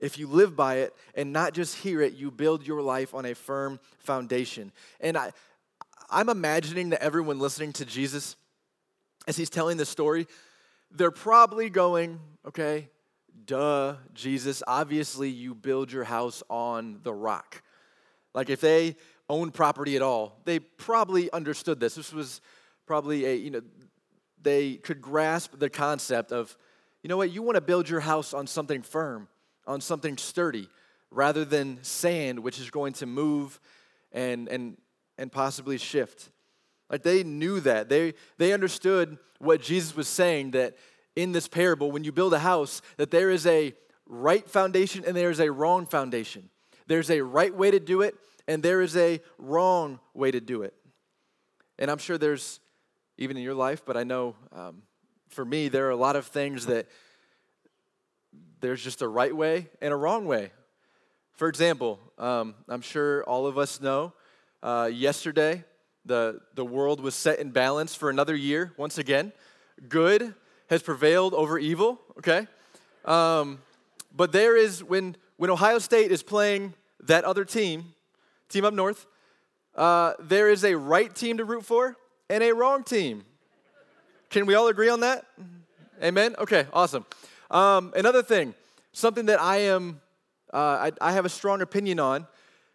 If 0.00 0.18
you 0.18 0.26
live 0.26 0.54
by 0.56 0.76
it 0.76 0.94
and 1.14 1.32
not 1.32 1.54
just 1.54 1.76
hear 1.76 2.00
it, 2.02 2.14
you 2.14 2.30
build 2.30 2.66
your 2.66 2.82
life 2.82 3.14
on 3.14 3.24
a 3.24 3.34
firm 3.34 3.80
foundation. 3.98 4.72
And 5.00 5.16
I, 5.16 5.32
I'm 6.10 6.28
imagining 6.28 6.90
that 6.90 7.02
everyone 7.02 7.38
listening 7.38 7.72
to 7.74 7.84
Jesus, 7.84 8.36
as 9.26 9.36
he's 9.36 9.50
telling 9.50 9.76
this 9.76 9.88
story, 9.88 10.26
they're 10.90 11.10
probably 11.10 11.70
going, 11.70 12.20
okay, 12.46 12.88
duh, 13.46 13.96
Jesus, 14.12 14.62
obviously 14.66 15.28
you 15.30 15.54
build 15.54 15.90
your 15.90 16.04
house 16.04 16.42
on 16.48 17.00
the 17.02 17.12
rock. 17.12 17.62
Like 18.34 18.50
if 18.50 18.60
they 18.60 18.96
owned 19.28 19.54
property 19.54 19.96
at 19.96 20.02
all, 20.02 20.40
they 20.44 20.58
probably 20.58 21.32
understood 21.32 21.80
this. 21.80 21.94
This 21.94 22.12
was 22.12 22.40
probably 22.86 23.24
a, 23.24 23.34
you 23.34 23.50
know, 23.50 23.62
they 24.42 24.74
could 24.74 25.00
grasp 25.00 25.58
the 25.58 25.70
concept 25.70 26.30
of, 26.30 26.56
you 27.02 27.08
know 27.08 27.16
what, 27.16 27.30
you 27.30 27.42
want 27.42 27.56
to 27.56 27.62
build 27.62 27.88
your 27.88 28.00
house 28.00 28.34
on 28.34 28.46
something 28.46 28.82
firm, 28.82 29.28
on 29.66 29.80
something 29.80 30.16
sturdy, 30.16 30.68
rather 31.10 31.44
than 31.44 31.78
sand, 31.82 32.40
which 32.40 32.58
is 32.58 32.70
going 32.70 32.92
to 32.94 33.06
move 33.06 33.60
and, 34.12 34.48
and, 34.48 34.76
and 35.18 35.30
possibly 35.30 35.78
shift. 35.78 36.30
Like 36.90 37.02
they 37.02 37.22
knew 37.22 37.60
that. 37.60 37.88
They, 37.88 38.14
they 38.38 38.52
understood 38.52 39.18
what 39.38 39.62
Jesus 39.62 39.96
was 39.96 40.08
saying 40.08 40.52
that 40.52 40.76
in 41.16 41.32
this 41.32 41.48
parable, 41.48 41.90
when 41.90 42.04
you 42.04 42.12
build 42.12 42.34
a 42.34 42.38
house, 42.38 42.82
that 42.96 43.10
there 43.10 43.30
is 43.30 43.46
a 43.46 43.74
right 44.06 44.48
foundation 44.48 45.04
and 45.06 45.16
there 45.16 45.30
is 45.30 45.40
a 45.40 45.50
wrong 45.50 45.86
foundation. 45.86 46.50
There's 46.86 47.10
a 47.10 47.20
right 47.22 47.54
way 47.54 47.70
to 47.70 47.80
do 47.80 48.02
it 48.02 48.16
and 48.46 48.62
there 48.62 48.82
is 48.82 48.96
a 48.96 49.20
wrong 49.38 50.00
way 50.12 50.30
to 50.30 50.40
do 50.40 50.62
it. 50.62 50.74
And 51.78 51.90
I'm 51.90 51.98
sure 51.98 52.18
there's, 52.18 52.60
even 53.16 53.36
in 53.36 53.42
your 53.42 53.54
life, 53.54 53.82
but 53.84 53.96
I 53.96 54.04
know 54.04 54.36
um, 54.52 54.82
for 55.28 55.44
me, 55.44 55.68
there 55.68 55.86
are 55.86 55.90
a 55.90 55.96
lot 55.96 56.16
of 56.16 56.26
things 56.26 56.66
that 56.66 56.86
there's 58.64 58.82
just 58.82 59.02
a 59.02 59.08
right 59.08 59.36
way 59.36 59.68
and 59.82 59.92
a 59.92 59.96
wrong 59.96 60.24
way. 60.24 60.50
For 61.34 61.48
example, 61.48 62.00
um, 62.18 62.54
I'm 62.66 62.80
sure 62.80 63.22
all 63.24 63.46
of 63.46 63.58
us 63.58 63.78
know 63.80 64.14
uh, 64.62 64.90
yesterday 64.90 65.64
the, 66.06 66.40
the 66.54 66.64
world 66.64 67.00
was 67.00 67.14
set 67.14 67.40
in 67.40 67.50
balance 67.50 67.94
for 67.94 68.08
another 68.08 68.34
year 68.34 68.72
once 68.78 68.96
again. 68.96 69.32
Good 69.88 70.34
has 70.70 70.82
prevailed 70.82 71.34
over 71.34 71.58
evil, 71.58 72.00
okay? 72.18 72.46
Um, 73.04 73.60
but 74.16 74.32
there 74.32 74.56
is, 74.56 74.82
when, 74.82 75.16
when 75.36 75.50
Ohio 75.50 75.78
State 75.78 76.10
is 76.10 76.22
playing 76.22 76.72
that 77.00 77.24
other 77.24 77.44
team, 77.44 77.92
team 78.48 78.64
up 78.64 78.72
north, 78.72 79.06
uh, 79.74 80.14
there 80.18 80.48
is 80.48 80.64
a 80.64 80.74
right 80.74 81.14
team 81.14 81.36
to 81.36 81.44
root 81.44 81.66
for 81.66 81.96
and 82.30 82.42
a 82.42 82.52
wrong 82.52 82.82
team. 82.82 83.24
Can 84.30 84.46
we 84.46 84.54
all 84.54 84.68
agree 84.68 84.88
on 84.88 85.00
that? 85.00 85.26
Amen? 86.02 86.34
Okay, 86.38 86.66
awesome. 86.72 87.04
Um, 87.54 87.92
another 87.94 88.24
thing, 88.24 88.52
something 88.92 89.26
that 89.26 89.40
I 89.40 89.58
am, 89.58 90.00
uh, 90.52 90.90
I, 90.90 90.92
I 91.00 91.12
have 91.12 91.24
a 91.24 91.28
strong 91.28 91.62
opinion 91.62 92.00
on 92.00 92.26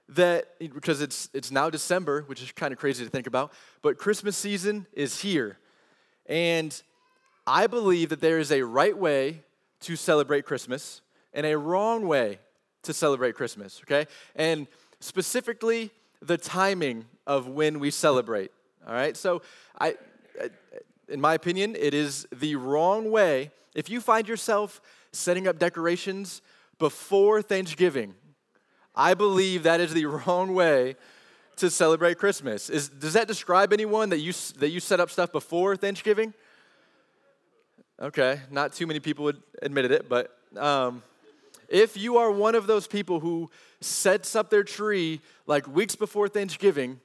that 0.08 0.58
because 0.58 1.02
it's 1.02 1.30
it's 1.34 1.52
now 1.52 1.70
December, 1.70 2.22
which 2.28 2.42
is 2.42 2.54
kind 2.54 2.72
of 2.72 2.80
crazy 2.80 3.04
to 3.04 3.10
think 3.10 3.28
about, 3.28 3.52
but 3.82 3.98
Christmas 3.98 4.38
season 4.38 4.88
is 4.94 5.20
here. 5.20 5.58
And 6.28 6.82
I 7.46 7.68
believe 7.68 8.08
that 8.08 8.22
there 8.22 8.40
is 8.40 8.54
a 8.54 8.62
right 8.62 8.98
way 8.98 9.44
to 9.82 9.98
celebrate 9.98 10.46
Christmas 10.46 11.02
and 11.34 11.46
a 11.46 11.58
wrong 11.58 12.08
way 12.08 12.40
to 12.84 12.94
celebrate 12.94 13.36
Christmas, 13.36 13.82
okay? 13.84 14.10
And 14.34 14.66
specifically 15.02 15.92
the 16.22 16.38
timing 16.38 17.06
of 17.28 17.50
when 17.50 17.80
we 17.80 17.92
celebrate. 17.92 18.52
All 18.88 18.94
right? 18.94 19.18
So 19.18 19.42
I 19.78 19.98
in 21.10 21.20
my 21.20 21.34
opinion, 21.34 21.76
it 21.78 21.94
is 21.94 22.26
the 22.32 22.56
wrong 22.56 23.12
way 23.12 23.52
if 23.80 23.90
you 23.90 24.00
find 24.02 24.28
yourself 24.28 24.82
setting 25.12 25.48
up 25.48 25.58
decorations 25.58 26.42
before 26.78 27.42
Thanksgiving 27.42 28.14
I 29.00 29.14
believe 29.14 29.64
that 29.64 29.80
is 29.80 29.94
the 29.94 30.06
wrong 30.28 30.54
way 30.54 30.96
to 31.56 31.70
celebrate 31.70 32.18
Christmas. 32.18 32.70
Is, 32.70 32.90
does 32.90 33.14
that 33.14 33.28
describe 33.28 33.72
anyone 33.74 34.10
that 34.10 34.20
you, 34.20 34.34
that 34.58 34.70
you 34.70 34.80
set 34.80 35.00
up 35.00 35.10
stuff 35.10 35.32
before 35.32 35.76
Thanksgiving? 35.78 36.34
Okay, 38.02 38.42
not 38.52 38.74
too 38.74 38.88
many 38.88 39.00
people 39.00 39.26
would 39.26 39.42
admitted 39.62 39.92
it, 39.92 40.08
but 40.08 40.38
um, 40.58 41.04
if 41.68 41.98
you 41.98 42.18
are 42.18 42.32
one 42.32 42.56
of 42.56 42.66
those 42.66 42.88
people 42.88 43.20
who 43.20 43.50
sets 43.82 44.36
up 44.36 44.50
their 44.50 44.64
tree 44.64 45.20
like 45.48 45.68
weeks 45.68 45.96
before 45.96 46.30
Thanksgiving, 46.30 47.00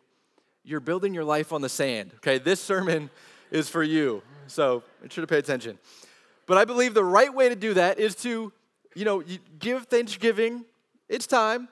you're 0.65 0.81
building 0.81 1.13
your 1.13 1.25
life 1.25 1.53
on 1.53 1.63
the 1.63 1.69
sand. 1.69 2.13
Okay, 2.17 2.39
this 2.39 2.61
sermon 2.61 3.11
is 3.51 3.69
for 3.69 3.83
you, 3.83 4.23
so 4.47 4.85
you 5.03 5.09
should 5.11 5.23
have 5.23 5.29
paid 5.29 5.39
attention. 5.39 5.79
But 6.47 6.59
I 6.59 6.65
believe 6.65 6.95
the 6.95 7.05
right 7.05 7.33
way 7.33 7.49
to 7.49 7.57
do 7.57 7.75
that 7.75 7.99
is 7.99 8.15
to, 8.17 8.53
you 8.95 9.05
know, 9.05 9.23
give 9.59 9.87
Thanksgiving 9.87 10.65
its 11.09 11.27
time, 11.27 11.69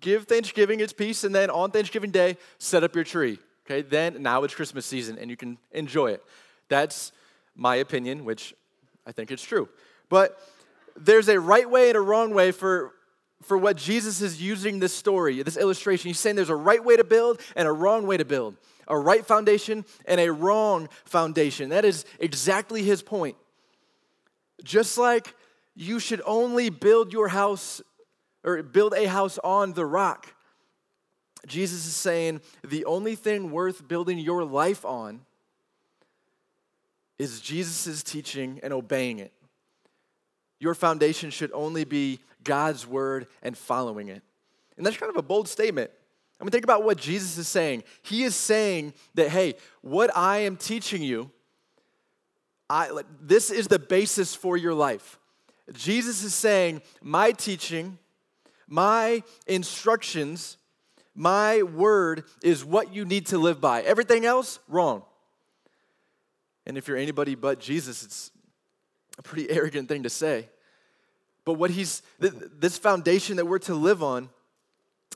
give 0.00 0.24
Thanksgiving 0.24 0.80
its 0.80 0.92
peace, 0.92 1.24
and 1.24 1.34
then 1.34 1.50
on 1.50 1.70
Thanksgiving 1.70 2.10
Day, 2.10 2.36
set 2.58 2.84
up 2.84 2.94
your 2.94 3.04
tree. 3.04 3.38
Okay, 3.66 3.82
then 3.82 4.22
now 4.22 4.42
it's 4.42 4.54
Christmas 4.54 4.84
season 4.84 5.16
and 5.18 5.30
you 5.30 5.36
can 5.36 5.56
enjoy 5.70 6.10
it. 6.10 6.24
That's 6.68 7.12
my 7.54 7.76
opinion, 7.76 8.24
which 8.24 8.52
I 9.06 9.12
think 9.12 9.30
it's 9.30 9.44
true. 9.44 9.68
But 10.08 10.40
there's 10.96 11.28
a 11.28 11.38
right 11.38 11.68
way 11.68 11.88
and 11.88 11.96
a 11.96 12.00
wrong 12.00 12.34
way 12.34 12.50
for, 12.50 12.92
for 13.42 13.56
what 13.56 13.76
Jesus 13.76 14.20
is 14.20 14.42
using 14.42 14.80
this 14.80 14.92
story, 14.92 15.42
this 15.42 15.56
illustration. 15.56 16.08
He's 16.08 16.18
saying 16.18 16.36
there's 16.36 16.50
a 16.50 16.56
right 16.56 16.84
way 16.84 16.96
to 16.96 17.04
build 17.04 17.40
and 17.54 17.68
a 17.68 17.72
wrong 17.72 18.06
way 18.06 18.16
to 18.16 18.24
build, 18.24 18.56
a 18.88 18.98
right 18.98 19.24
foundation 19.24 19.84
and 20.04 20.20
a 20.20 20.32
wrong 20.32 20.88
foundation. 21.04 21.70
That 21.70 21.84
is 21.84 22.04
exactly 22.18 22.82
his 22.82 23.02
point. 23.02 23.36
Just 24.64 24.98
like 24.98 25.34
you 25.74 25.98
should 25.98 26.22
only 26.26 26.70
build 26.70 27.12
your 27.12 27.28
house 27.28 27.80
or 28.44 28.62
build 28.62 28.94
a 28.94 29.06
house 29.06 29.38
on 29.38 29.72
the 29.72 29.86
rock. 29.86 30.34
Jesus 31.46 31.86
is 31.86 31.96
saying 31.96 32.40
the 32.66 32.84
only 32.84 33.14
thing 33.14 33.50
worth 33.50 33.86
building 33.86 34.18
your 34.18 34.44
life 34.44 34.84
on 34.84 35.20
is 37.18 37.40
Jesus' 37.40 38.02
teaching 38.02 38.60
and 38.62 38.72
obeying 38.72 39.18
it. 39.18 39.32
Your 40.58 40.74
foundation 40.74 41.30
should 41.30 41.50
only 41.52 41.84
be 41.84 42.20
God's 42.44 42.86
word 42.86 43.26
and 43.42 43.56
following 43.56 44.08
it. 44.08 44.22
And 44.76 44.86
that's 44.86 44.96
kind 44.96 45.10
of 45.10 45.16
a 45.16 45.22
bold 45.22 45.48
statement. 45.48 45.90
I 46.40 46.44
mean, 46.44 46.50
think 46.50 46.64
about 46.64 46.84
what 46.84 46.96
Jesus 46.96 47.36
is 47.36 47.48
saying. 47.48 47.84
He 48.02 48.22
is 48.24 48.34
saying 48.34 48.94
that, 49.14 49.28
hey, 49.28 49.54
what 49.82 50.10
I 50.16 50.38
am 50.38 50.56
teaching 50.56 51.02
you, 51.02 51.30
I, 52.70 52.88
this 53.20 53.50
is 53.50 53.66
the 53.66 53.80
basis 53.80 54.36
for 54.36 54.56
your 54.56 54.74
life. 54.74 55.18
Jesus 55.72 56.22
is 56.22 56.32
saying, 56.32 56.82
my 57.02 57.32
teaching, 57.32 57.98
my 58.68 59.24
instructions, 59.48 60.56
my 61.16 61.64
word 61.64 62.22
is 62.44 62.64
what 62.64 62.94
you 62.94 63.04
need 63.04 63.26
to 63.26 63.38
live 63.38 63.60
by. 63.60 63.82
Everything 63.82 64.24
else, 64.24 64.60
wrong. 64.68 65.02
And 66.64 66.78
if 66.78 66.86
you're 66.86 66.96
anybody 66.96 67.34
but 67.34 67.58
Jesus, 67.58 68.04
it's 68.04 68.30
a 69.18 69.22
pretty 69.22 69.50
arrogant 69.50 69.88
thing 69.88 70.04
to 70.04 70.10
say. 70.10 70.48
But 71.44 71.54
what 71.54 71.70
he's, 71.70 72.02
this 72.20 72.78
foundation 72.78 73.36
that 73.38 73.46
we're 73.46 73.58
to 73.60 73.74
live 73.74 74.00
on, 74.00 74.30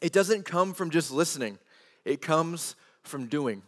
it 0.02 0.12
doesn't 0.12 0.44
come 0.44 0.75
from 0.75 0.90
just 0.90 1.12
listening, 1.12 1.61
it 2.04 2.20
comes 2.20 2.75
from 3.04 3.26
doing. 3.28 3.62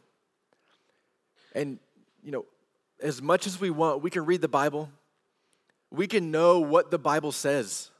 And, 1.54 1.78
you 2.24 2.32
know, 2.32 2.46
as 3.00 3.20
much 3.20 3.46
as 3.46 3.60
we 3.60 3.70
want, 3.70 4.02
we 4.02 4.10
can 4.10 4.24
read 4.24 4.40
the 4.40 4.48
Bible, 4.48 4.90
we 5.90 6.06
can 6.06 6.30
know 6.30 6.60
what 6.60 6.90
the 6.90 6.98
Bible 6.98 7.32
says. 7.32 7.90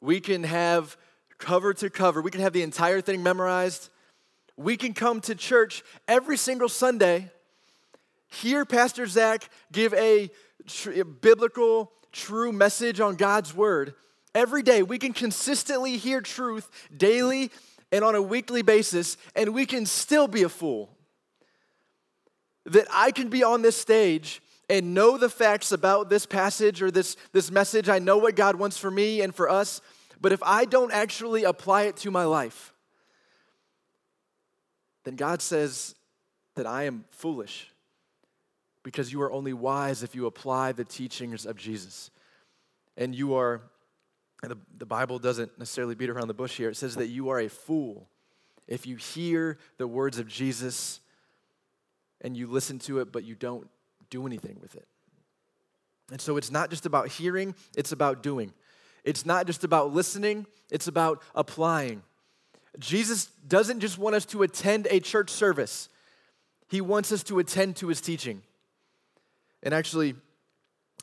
We 0.00 0.20
can 0.20 0.44
have 0.44 0.96
cover 1.38 1.74
to 1.74 1.90
cover, 1.90 2.20
we 2.20 2.30
can 2.30 2.40
have 2.40 2.52
the 2.52 2.62
entire 2.62 3.00
thing 3.00 3.22
memorized. 3.22 3.90
We 4.56 4.76
can 4.76 4.94
come 4.94 5.20
to 5.22 5.34
church 5.34 5.82
every 6.06 6.36
single 6.36 6.68
Sunday, 6.68 7.30
hear 8.28 8.64
Pastor 8.64 9.06
Zach 9.06 9.48
give 9.72 9.92
a, 9.94 10.30
tr- 10.66 11.00
a 11.00 11.04
biblical, 11.04 11.90
true 12.12 12.52
message 12.52 13.00
on 13.00 13.16
God's 13.16 13.52
word. 13.52 13.94
Every 14.32 14.62
day, 14.62 14.82
we 14.82 14.98
can 14.98 15.12
consistently 15.12 15.96
hear 15.96 16.20
truth 16.20 16.70
daily 16.96 17.50
and 17.90 18.04
on 18.04 18.14
a 18.14 18.22
weekly 18.22 18.62
basis, 18.62 19.16
and 19.34 19.54
we 19.54 19.66
can 19.66 19.86
still 19.86 20.28
be 20.28 20.42
a 20.42 20.48
fool. 20.48 20.93
That 22.66 22.86
I 22.90 23.10
can 23.10 23.28
be 23.28 23.42
on 23.42 23.62
this 23.62 23.76
stage 23.76 24.40
and 24.68 24.94
know 24.94 25.18
the 25.18 25.28
facts 25.28 25.72
about 25.72 26.08
this 26.08 26.26
passage 26.26 26.82
or 26.82 26.90
this, 26.90 27.16
this 27.32 27.50
message. 27.50 27.88
I 27.88 27.98
know 27.98 28.18
what 28.18 28.36
God 28.36 28.56
wants 28.56 28.78
for 28.78 28.90
me 28.90 29.20
and 29.20 29.34
for 29.34 29.48
us, 29.48 29.80
but 30.20 30.32
if 30.32 30.42
I 30.42 30.64
don't 30.64 30.92
actually 30.92 31.44
apply 31.44 31.82
it 31.82 31.96
to 31.98 32.10
my 32.10 32.24
life, 32.24 32.72
then 35.04 35.16
God 35.16 35.42
says 35.42 35.94
that 36.54 36.66
I 36.66 36.84
am 36.84 37.04
foolish 37.10 37.70
because 38.82 39.12
you 39.12 39.20
are 39.22 39.32
only 39.32 39.52
wise 39.52 40.02
if 40.02 40.14
you 40.14 40.26
apply 40.26 40.72
the 40.72 40.84
teachings 40.84 41.46
of 41.46 41.56
Jesus. 41.56 42.10
And 42.96 43.14
you 43.14 43.34
are, 43.34 43.62
and 44.42 44.52
the, 44.52 44.58
the 44.78 44.86
Bible 44.86 45.18
doesn't 45.18 45.58
necessarily 45.58 45.94
beat 45.94 46.10
around 46.10 46.28
the 46.28 46.34
bush 46.34 46.56
here, 46.56 46.70
it 46.70 46.76
says 46.76 46.94
that 46.96 47.08
you 47.08 47.30
are 47.30 47.40
a 47.40 47.48
fool 47.48 48.08
if 48.66 48.86
you 48.86 48.96
hear 48.96 49.58
the 49.78 49.86
words 49.86 50.18
of 50.18 50.26
Jesus 50.26 51.00
and 52.24 52.36
you 52.36 52.48
listen 52.48 52.78
to 52.80 52.98
it, 52.98 53.12
but 53.12 53.22
you 53.22 53.36
don't 53.36 53.68
do 54.10 54.26
anything 54.26 54.56
with 54.60 54.74
it. 54.74 54.88
And 56.10 56.20
so 56.20 56.36
it's 56.36 56.50
not 56.50 56.70
just 56.70 56.86
about 56.86 57.08
hearing, 57.08 57.54
it's 57.76 57.92
about 57.92 58.22
doing. 58.22 58.52
It's 59.04 59.26
not 59.26 59.46
just 59.46 59.62
about 59.62 59.92
listening, 59.92 60.46
it's 60.70 60.88
about 60.88 61.22
applying. 61.34 62.02
Jesus 62.78 63.26
doesn't 63.46 63.80
just 63.80 63.98
want 63.98 64.16
us 64.16 64.24
to 64.26 64.42
attend 64.42 64.88
a 64.90 64.98
church 64.98 65.30
service, 65.30 65.88
He 66.68 66.80
wants 66.80 67.12
us 67.12 67.22
to 67.24 67.38
attend 67.38 67.76
to 67.76 67.88
His 67.88 68.00
teaching. 68.00 68.42
And 69.62 69.72
actually, 69.72 70.14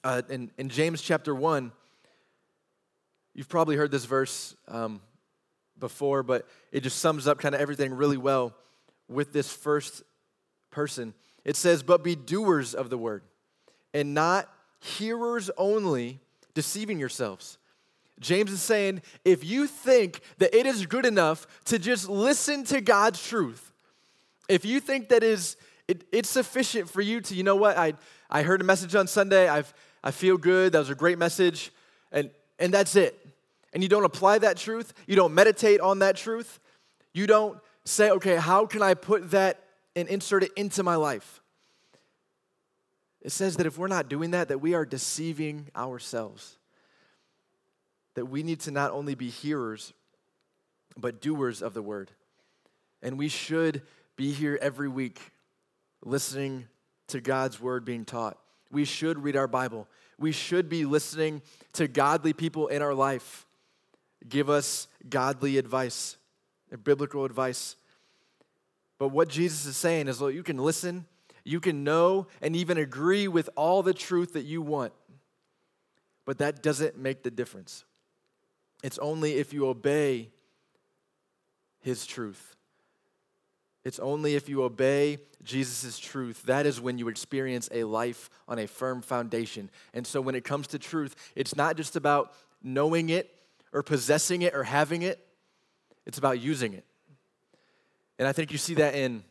uh, 0.04 0.24
in, 0.30 0.52
in 0.58 0.70
James 0.70 1.02
chapter 1.02 1.34
1, 1.34 1.72
you've 3.34 3.50
probably 3.50 3.76
heard 3.76 3.92
this 3.92 4.06
verse 4.06 4.56
um, 4.68 5.02
before, 5.80 6.22
but 6.22 6.48
it 6.72 6.82
just 6.82 7.00
sums 7.00 7.28
up 7.28 7.40
kind 7.40 7.56
of 7.56 7.62
everything 7.62 7.94
really 7.94 8.18
well 8.18 8.56
with 9.08 9.34
this 9.34 9.52
first 9.52 10.04
person. 10.72 11.14
It 11.46 11.56
says, 11.56 11.84
But 11.84 12.04
be 12.04 12.16
doers 12.16 12.74
of 12.74 12.90
the 12.90 12.98
word, 12.98 13.24
and 13.94 14.14
not 14.14 14.50
hearers 14.80 15.52
only, 15.58 16.20
deceiving 16.54 17.00
yourselves. 17.00 17.58
James 18.20 18.52
is 18.52 18.62
saying 18.62 19.02
if 19.26 19.44
you 19.44 19.68
think 19.68 20.22
that 20.38 20.56
it 20.56 20.66
is 20.66 20.86
good 20.86 21.06
enough 21.06 21.48
to 21.66 21.80
just 21.80 22.08
listen 22.08 22.64
to 22.66 22.80
God's 22.80 23.26
truth, 23.26 23.72
if 24.48 24.64
you 24.64 24.80
think 24.80 25.10
that 25.10 25.24
is 25.24 25.58
it, 25.88 26.06
it's 26.12 26.30
sufficient 26.30 26.90
for 26.90 27.02
you 27.02 27.20
to, 27.22 27.36
you 27.36 27.44
know 27.44 27.56
what, 27.56 27.78
I, 27.78 27.94
I 28.30 28.44
heard 28.44 28.62
a 28.62 28.64
message 28.64 28.96
on 28.96 29.08
Sunday, 29.08 29.50
I've, 29.50 29.74
I 30.04 30.12
feel 30.12 30.38
good, 30.38 30.72
that 30.72 30.80
was 30.80 30.90
a 30.90 30.96
great 30.96 31.18
message, 31.18 31.72
and, 32.14 32.30
and 32.60 32.74
that's 32.74 32.96
it. 32.96 33.18
And 33.74 33.84
you 33.84 33.90
don't 33.90 34.06
apply 34.06 34.38
that 34.40 34.56
truth, 34.56 34.94
you 35.06 35.18
don't 35.18 35.34
meditate 35.34 35.82
on 35.82 36.00
that 36.00 36.16
truth, 36.16 36.60
you 37.14 37.28
don't 37.28 37.60
say, 37.84 38.10
okay, 38.12 38.36
how 38.36 38.66
can 38.66 38.82
I 38.82 38.94
put 38.94 39.32
that 39.32 39.60
and 39.96 40.08
insert 40.08 40.44
it 40.44 40.52
into 40.56 40.84
my 40.84 40.96
life. 40.96 41.42
It 43.22 43.32
says 43.32 43.58
that 43.58 43.68
if 43.68 43.78
we're 43.78 43.88
not 43.88 44.10
doing 44.10 44.32
that, 44.32 44.48
that 44.48 44.60
we 44.60 44.74
are 44.74 44.86
deceiving 44.86 45.68
ourselves. 45.76 46.58
That 48.16 48.26
we 48.26 48.44
need 48.44 48.62
to 48.62 48.72
not 48.72 48.92
only 48.92 49.16
be 49.16 49.30
hearers, 49.30 49.94
but 50.98 51.22
doers 51.22 51.62
of 51.62 51.74
the 51.74 51.82
word. 51.82 52.12
And 53.02 53.18
we 53.18 53.28
should 53.28 53.84
be 54.16 54.32
here 54.32 54.58
every 54.62 54.90
week 54.90 55.20
listening 56.04 56.68
to 57.08 57.22
God's 57.22 57.60
word 57.60 57.86
being 57.86 58.06
taught. 58.06 58.38
We 58.72 58.86
should 58.86 59.24
read 59.24 59.36
our 59.36 59.48
Bible. 59.48 59.88
We 60.18 60.32
should 60.32 60.70
be 60.70 60.86
listening 60.86 61.42
to 61.74 61.88
godly 61.88 62.34
people 62.34 62.68
in 62.68 62.82
our 62.82 62.94
life 62.94 63.46
give 64.28 64.50
us 64.50 64.88
godly 65.10 65.58
advice, 65.58 66.18
biblical 66.84 67.26
advice. 67.26 67.76
But 69.02 69.08
what 69.08 69.30
Jesus 69.30 69.66
is 69.66 69.78
saying 69.78 70.10
is, 70.10 70.22
look, 70.22 70.32
you 70.32 70.44
can 70.44 70.60
listen, 70.60 71.08
you 71.44 71.60
can 71.60 71.84
know, 71.84 72.28
and 72.40 72.56
even 72.56 72.78
agree 72.78 73.28
with 73.28 73.50
all 73.56 73.82
the 73.82 73.96
truth 73.96 74.34
that 74.34 74.44
you 74.44 74.62
want, 74.62 74.94
but 76.24 76.38
that 76.38 76.62
doesn't 76.62 77.00
make 77.00 77.24
the 77.24 77.32
difference. 77.32 77.84
It's 78.84 79.00
only 79.00 79.38
if 79.38 79.54
you 79.54 79.66
obey 79.66 80.30
His 81.80 82.06
truth. 82.06 82.56
It's 83.84 83.98
only 83.98 84.36
if 84.36 84.48
you 84.48 84.62
obey 84.62 85.18
Jesus' 85.42 85.98
truth, 85.98 86.44
that 86.44 86.68
is 86.68 86.80
when 86.80 87.00
you 87.00 87.08
experience 87.08 87.70
a 87.72 87.86
life 87.86 88.30
on 88.48 88.60
a 88.60 88.68
firm 88.68 89.02
foundation. 89.02 89.72
And 89.96 90.06
so 90.06 90.22
when 90.22 90.36
it 90.36 90.44
comes 90.44 90.68
to 90.68 90.78
truth, 90.78 91.16
it's 91.36 91.56
not 91.56 91.76
just 91.76 91.96
about 91.96 92.34
knowing 92.62 93.10
it 93.10 93.34
or 93.74 93.82
possessing 93.82 94.44
it 94.44 94.54
or 94.54 94.64
having 94.64 95.02
it, 95.02 95.26
it's 96.06 96.20
about 96.20 96.40
using 96.40 96.74
it. 96.74 96.86
And 98.22 98.28
I 98.28 98.34
think 98.34 98.52
you 98.52 98.60
see 98.60 98.76
that 98.76 98.94
in, 98.94 99.24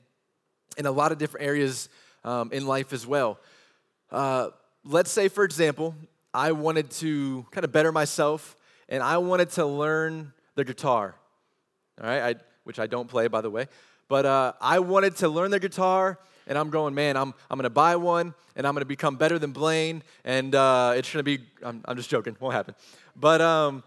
in 0.76 0.84
a 0.84 0.90
lot 0.90 1.12
of 1.12 1.18
different 1.18 1.46
areas 1.46 1.88
um, 2.24 2.50
in 2.52 2.66
life 2.66 2.92
as 2.92 3.06
well. 3.06 3.38
Uh, 4.10 4.48
let's 4.84 5.12
say, 5.12 5.28
for 5.28 5.44
example, 5.44 5.94
I 6.34 6.50
wanted 6.50 6.90
to 6.98 7.46
kind 7.52 7.64
of 7.64 7.70
better 7.70 7.92
myself 7.92 8.56
and 8.88 9.00
I 9.00 9.18
wanted 9.18 9.50
to 9.50 9.64
learn 9.64 10.32
the 10.56 10.64
guitar, 10.64 11.14
all 12.02 12.08
right, 12.08 12.34
I, 12.34 12.40
which 12.64 12.80
I 12.80 12.88
don't 12.88 13.06
play, 13.06 13.28
by 13.28 13.40
the 13.42 13.48
way. 13.48 13.68
But 14.08 14.26
uh, 14.26 14.54
I 14.60 14.80
wanted 14.80 15.14
to 15.18 15.28
learn 15.28 15.52
the 15.52 15.60
guitar, 15.60 16.18
and 16.48 16.58
I'm 16.58 16.70
going, 16.70 16.92
man, 16.92 17.16
I'm, 17.16 17.32
I'm 17.48 17.58
going 17.58 17.62
to 17.62 17.70
buy 17.70 17.94
one, 17.94 18.34
and 18.56 18.66
I'm 18.66 18.74
going 18.74 18.82
to 18.82 18.86
become 18.86 19.14
better 19.14 19.38
than 19.38 19.52
Blaine, 19.52 20.02
and 20.24 20.52
uh, 20.52 20.94
it's 20.96 21.12
going 21.12 21.24
to 21.24 21.38
be, 21.38 21.44
I'm, 21.62 21.84
I'm 21.84 21.96
just 21.96 22.10
joking, 22.10 22.36
won't 22.40 22.54
happen. 22.54 22.74
But 23.14 23.40
um, 23.40 23.84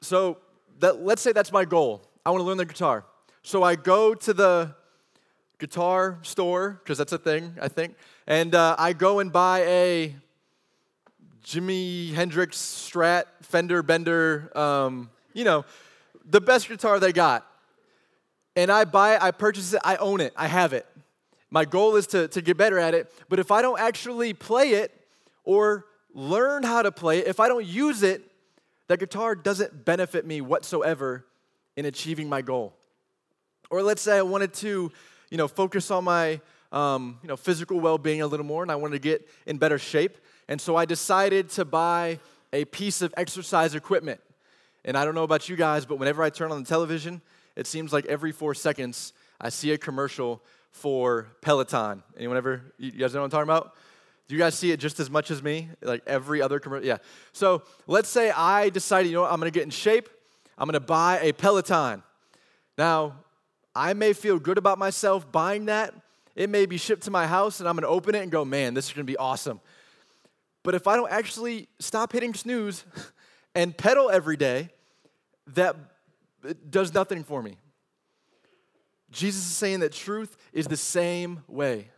so 0.00 0.38
that, 0.78 1.02
let's 1.02 1.20
say 1.20 1.32
that's 1.32 1.50
my 1.50 1.64
goal. 1.64 2.08
I 2.24 2.30
want 2.30 2.42
to 2.42 2.46
learn 2.46 2.58
the 2.58 2.64
guitar. 2.64 3.04
So 3.42 3.62
I 3.62 3.76
go 3.76 4.14
to 4.14 4.32
the 4.32 4.74
guitar 5.58 6.18
store, 6.22 6.80
because 6.82 6.98
that's 6.98 7.12
a 7.12 7.18
thing, 7.18 7.56
I 7.60 7.68
think, 7.68 7.94
and 8.26 8.54
uh, 8.54 8.76
I 8.78 8.92
go 8.92 9.20
and 9.20 9.32
buy 9.32 9.60
a 9.60 10.16
Jimi 11.44 12.12
Hendrix 12.14 12.56
Strat 12.56 13.24
Fender 13.42 13.82
Bender, 13.82 14.56
um, 14.56 15.10
you 15.34 15.44
know, 15.44 15.64
the 16.28 16.40
best 16.40 16.68
guitar 16.68 17.00
they 17.00 17.12
got 17.12 17.46
and 18.54 18.70
I 18.70 18.84
buy 18.84 19.14
it, 19.14 19.22
I 19.22 19.30
purchase 19.30 19.72
it, 19.72 19.80
I 19.84 19.96
own 19.96 20.20
it, 20.20 20.32
I 20.36 20.46
have 20.46 20.72
it. 20.72 20.86
My 21.50 21.64
goal 21.64 21.96
is 21.96 22.06
to, 22.08 22.28
to 22.28 22.42
get 22.42 22.56
better 22.56 22.78
at 22.78 22.94
it. 22.94 23.12
But 23.28 23.38
if 23.38 23.50
I 23.50 23.62
don't 23.62 23.78
actually 23.78 24.32
play 24.32 24.70
it 24.70 24.90
or 25.44 25.86
learn 26.14 26.62
how 26.62 26.82
to 26.82 26.92
play 26.92 27.18
it, 27.18 27.26
if 27.26 27.40
I 27.40 27.48
don't 27.48 27.66
use 27.66 28.02
it, 28.02 28.22
that 28.88 28.98
guitar 28.98 29.34
doesn't 29.34 29.84
benefit 29.84 30.26
me 30.26 30.40
whatsoever 30.40 31.24
in 31.76 31.84
achieving 31.86 32.28
my 32.28 32.42
goal. 32.42 32.74
Or 33.72 33.82
let's 33.82 34.02
say 34.02 34.18
I 34.18 34.22
wanted 34.22 34.52
to, 34.54 34.92
you 35.30 35.38
know, 35.38 35.48
focus 35.48 35.90
on 35.90 36.04
my, 36.04 36.42
um, 36.72 37.18
you 37.22 37.28
know, 37.28 37.38
physical 37.38 37.80
well-being 37.80 38.20
a 38.20 38.26
little 38.26 38.44
more, 38.44 38.62
and 38.62 38.70
I 38.70 38.76
wanted 38.76 38.96
to 38.96 39.08
get 39.08 39.26
in 39.46 39.56
better 39.56 39.78
shape, 39.78 40.18
and 40.46 40.60
so 40.60 40.76
I 40.76 40.84
decided 40.84 41.48
to 41.52 41.64
buy 41.64 42.18
a 42.52 42.66
piece 42.66 43.00
of 43.00 43.14
exercise 43.16 43.74
equipment. 43.74 44.20
And 44.84 44.94
I 44.94 45.06
don't 45.06 45.14
know 45.14 45.22
about 45.22 45.48
you 45.48 45.56
guys, 45.56 45.86
but 45.86 45.96
whenever 45.96 46.22
I 46.22 46.28
turn 46.28 46.52
on 46.52 46.62
the 46.62 46.68
television, 46.68 47.22
it 47.56 47.66
seems 47.66 47.94
like 47.94 48.04
every 48.04 48.30
four 48.30 48.54
seconds 48.54 49.14
I 49.40 49.48
see 49.48 49.72
a 49.72 49.78
commercial 49.78 50.42
for 50.70 51.28
Peloton. 51.40 52.02
Anyone 52.18 52.36
ever, 52.36 52.74
you 52.76 52.90
guys 52.90 53.14
know 53.14 53.20
what 53.20 53.24
I'm 53.24 53.30
talking 53.30 53.50
about? 53.50 53.74
Do 54.28 54.34
you 54.34 54.38
guys 54.38 54.54
see 54.54 54.70
it 54.70 54.80
just 54.80 55.00
as 55.00 55.08
much 55.08 55.30
as 55.30 55.42
me? 55.42 55.70
Like 55.80 56.02
every 56.06 56.42
other 56.42 56.60
commercial? 56.60 56.86
Yeah. 56.86 56.98
So 57.32 57.62
let's 57.86 58.10
say 58.10 58.30
I 58.32 58.68
decided, 58.68 59.08
you 59.08 59.14
know 59.14 59.22
what, 59.22 59.32
I'm 59.32 59.38
gonna 59.38 59.50
get 59.50 59.62
in 59.62 59.70
shape, 59.70 60.10
I'm 60.58 60.68
gonna 60.68 60.78
buy 60.78 61.20
a 61.20 61.32
Peloton. 61.32 62.02
Now, 62.76 63.14
I 63.74 63.94
may 63.94 64.12
feel 64.12 64.38
good 64.38 64.58
about 64.58 64.78
myself 64.78 65.30
buying 65.30 65.66
that. 65.66 65.94
It 66.34 66.50
may 66.50 66.66
be 66.66 66.76
shipped 66.76 67.04
to 67.04 67.10
my 67.10 67.26
house 67.26 67.60
and 67.60 67.68
I'm 67.68 67.76
gonna 67.76 67.88
open 67.88 68.14
it 68.14 68.22
and 68.22 68.30
go, 68.30 68.44
man, 68.44 68.74
this 68.74 68.86
is 68.86 68.92
gonna 68.92 69.04
be 69.04 69.16
awesome. 69.16 69.60
But 70.62 70.74
if 70.74 70.86
I 70.86 70.96
don't 70.96 71.10
actually 71.10 71.68
stop 71.78 72.12
hitting 72.12 72.34
snooze 72.34 72.84
and 73.54 73.76
pedal 73.76 74.10
every 74.10 74.36
day, 74.36 74.70
that 75.48 75.76
does 76.70 76.94
nothing 76.94 77.24
for 77.24 77.42
me. 77.42 77.56
Jesus 79.10 79.42
is 79.42 79.56
saying 79.56 79.80
that 79.80 79.92
truth 79.92 80.36
is 80.52 80.66
the 80.66 80.76
same 80.76 81.42
way. 81.46 81.88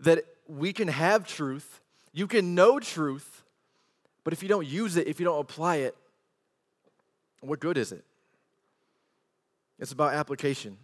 That 0.00 0.24
we 0.46 0.72
can 0.72 0.88
have 0.88 1.26
truth, 1.26 1.80
you 2.12 2.26
can 2.26 2.54
know 2.54 2.78
truth, 2.78 3.42
but 4.22 4.32
if 4.32 4.42
you 4.42 4.48
don't 4.48 4.66
use 4.66 4.96
it, 4.96 5.06
if 5.06 5.18
you 5.18 5.24
don't 5.24 5.40
apply 5.40 5.76
it, 5.76 5.96
what 7.40 7.60
good 7.60 7.76
is 7.76 7.92
it? 7.92 8.04
It's 9.84 9.92
about 9.92 10.14
application. 10.14 10.78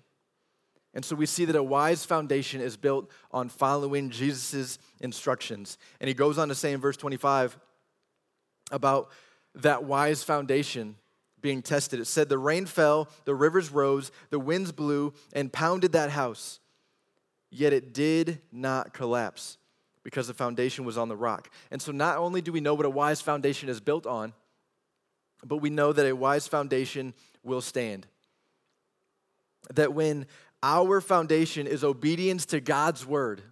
And 0.92 1.02
so 1.02 1.16
we 1.16 1.24
see 1.24 1.46
that 1.46 1.56
a 1.56 1.62
wise 1.62 2.04
foundation 2.04 2.60
is 2.60 2.76
built 2.76 3.10
on 3.30 3.48
following 3.48 4.10
Jesus' 4.10 4.78
instructions. 5.00 5.78
And 6.00 6.08
he 6.08 6.12
goes 6.12 6.36
on 6.36 6.48
to 6.48 6.54
say 6.54 6.74
in 6.74 6.82
verse 6.82 6.98
25 6.98 7.58
about 8.70 9.08
that 9.54 9.84
wise 9.84 10.22
foundation 10.22 10.96
being 11.40 11.62
tested. 11.62 11.98
It 11.98 12.08
said, 12.08 12.28
The 12.28 12.36
rain 12.36 12.66
fell, 12.66 13.08
the 13.24 13.34
rivers 13.34 13.70
rose, 13.70 14.12
the 14.28 14.38
winds 14.38 14.70
blew 14.70 15.14
and 15.32 15.50
pounded 15.50 15.92
that 15.92 16.10
house. 16.10 16.60
Yet 17.50 17.72
it 17.72 17.94
did 17.94 18.42
not 18.52 18.92
collapse 18.92 19.56
because 20.04 20.26
the 20.26 20.34
foundation 20.34 20.84
was 20.84 20.98
on 20.98 21.08
the 21.08 21.16
rock. 21.16 21.48
And 21.70 21.80
so 21.80 21.90
not 21.90 22.18
only 22.18 22.42
do 22.42 22.52
we 22.52 22.60
know 22.60 22.74
what 22.74 22.84
a 22.84 22.90
wise 22.90 23.22
foundation 23.22 23.70
is 23.70 23.80
built 23.80 24.06
on, 24.06 24.34
but 25.42 25.56
we 25.56 25.70
know 25.70 25.90
that 25.90 26.04
a 26.04 26.14
wise 26.14 26.46
foundation 26.46 27.14
will 27.42 27.62
stand. 27.62 28.06
That 29.74 29.92
when 29.92 30.26
our 30.62 31.00
foundation 31.00 31.66
is 31.66 31.84
obedience 31.84 32.46
to 32.46 32.60
God's 32.60 33.06
word, 33.06 33.42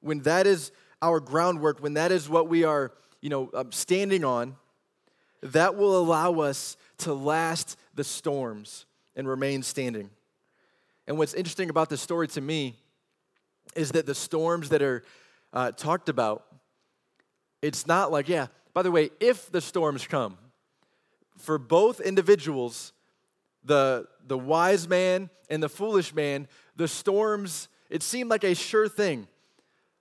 when 0.00 0.20
that 0.20 0.46
is 0.46 0.72
our 1.00 1.20
groundwork, 1.20 1.80
when 1.80 1.94
that 1.94 2.12
is 2.12 2.28
what 2.28 2.48
we 2.48 2.64
are, 2.64 2.92
you 3.20 3.30
know, 3.30 3.50
um, 3.54 3.72
standing 3.72 4.24
on, 4.24 4.56
that 5.42 5.76
will 5.76 5.98
allow 5.98 6.40
us 6.40 6.76
to 6.98 7.14
last 7.14 7.76
the 7.94 8.04
storms 8.04 8.86
and 9.14 9.28
remain 9.28 9.62
standing. 9.62 10.10
And 11.06 11.16
what's 11.16 11.34
interesting 11.34 11.70
about 11.70 11.88
this 11.88 12.00
story 12.00 12.28
to 12.28 12.40
me 12.40 12.76
is 13.74 13.92
that 13.92 14.06
the 14.06 14.14
storms 14.14 14.68
that 14.70 14.82
are 14.82 15.04
uh, 15.52 15.72
talked 15.72 16.08
about, 16.08 16.44
it's 17.62 17.86
not 17.86 18.10
like, 18.10 18.28
yeah, 18.28 18.48
by 18.74 18.82
the 18.82 18.90
way, 18.90 19.10
if 19.20 19.50
the 19.50 19.60
storms 19.60 20.06
come, 20.06 20.36
for 21.36 21.58
both 21.58 22.00
individuals, 22.00 22.92
the, 23.68 24.08
the 24.26 24.36
wise 24.36 24.88
man 24.88 25.30
and 25.48 25.62
the 25.62 25.68
foolish 25.68 26.14
man, 26.14 26.48
the 26.76 26.88
storms, 26.88 27.68
it 27.90 28.02
seemed 28.02 28.30
like 28.30 28.44
a 28.44 28.54
sure 28.54 28.88
thing. 28.88 29.28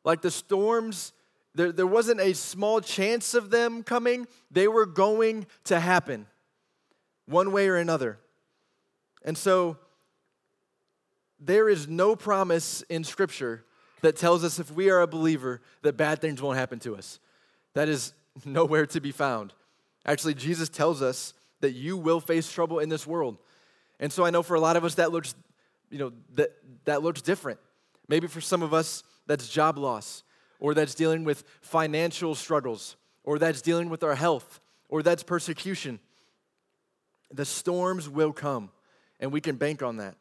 Like 0.04 0.22
the 0.22 0.32
storms, 0.32 1.14
there, 1.54 1.72
there 1.72 1.88
wasn't 1.88 2.22
a 2.22 2.34
small 2.34 2.82
chance 2.82 3.34
of 3.34 3.50
them 3.50 3.84
coming, 3.84 4.28
they 4.50 4.68
were 4.68 4.86
going 4.86 5.46
to 5.66 5.80
happen 5.80 6.26
one 7.26 7.52
way 7.52 7.68
or 7.68 7.76
another. 7.76 8.18
And 9.24 9.38
so 9.38 9.78
there 11.40 11.68
is 11.68 11.88
no 11.88 12.16
promise 12.16 12.82
in 12.84 13.04
Scripture 13.04 13.66
that 14.02 14.16
tells 14.16 14.44
us 14.44 14.60
if 14.60 14.72
we 14.72 14.90
are 14.90 15.02
a 15.02 15.08
believer 15.08 15.62
that 15.82 15.98
bad 15.98 16.22
things 16.22 16.42
won't 16.42 16.58
happen 16.58 16.80
to 16.80 16.96
us. 16.96 17.20
That 17.74 17.90
is 17.90 18.14
nowhere 18.46 18.86
to 18.88 19.02
be 19.02 19.12
found. 19.12 19.54
Actually, 20.06 20.36
Jesus 20.36 20.70
tells 20.70 21.02
us 21.02 21.34
that 21.60 21.74
you 21.74 21.98
will 21.98 22.22
face 22.22 22.50
trouble 22.50 22.80
in 22.80 22.88
this 22.88 23.06
world. 23.06 23.38
And 24.00 24.12
so 24.12 24.26
I 24.26 24.30
know 24.30 24.44
for 24.44 24.56
a 24.56 24.60
lot 24.60 24.76
of 24.76 24.84
us 24.84 24.96
that 24.96 25.12
looks, 25.12 25.36
you 25.90 25.98
know, 25.98 26.12
that, 26.36 26.52
that 26.86 27.02
looks 27.02 27.22
different. 27.22 27.60
Maybe 28.08 28.28
for 28.28 28.42
some 28.42 28.62
of 28.62 28.74
us, 28.74 29.04
that's 29.26 29.50
job 29.50 29.78
loss, 29.78 30.24
or 30.60 30.74
that's 30.74 30.96
dealing 30.96 31.24
with 31.24 31.44
financial 31.62 32.36
struggles, 32.36 32.96
or 33.24 33.38
that's 33.40 33.62
dealing 33.62 33.90
with 33.90 34.04
our 34.04 34.16
health, 34.16 34.60
or 34.90 35.04
that's 35.04 35.24
persecution. 35.24 36.00
The 37.34 37.46
storms 37.46 38.08
will 38.10 38.32
come, 38.32 38.70
and 39.20 39.32
we 39.32 39.42
can 39.42 39.58
bank 39.58 39.84
on 39.84 39.98
that. 39.98 40.16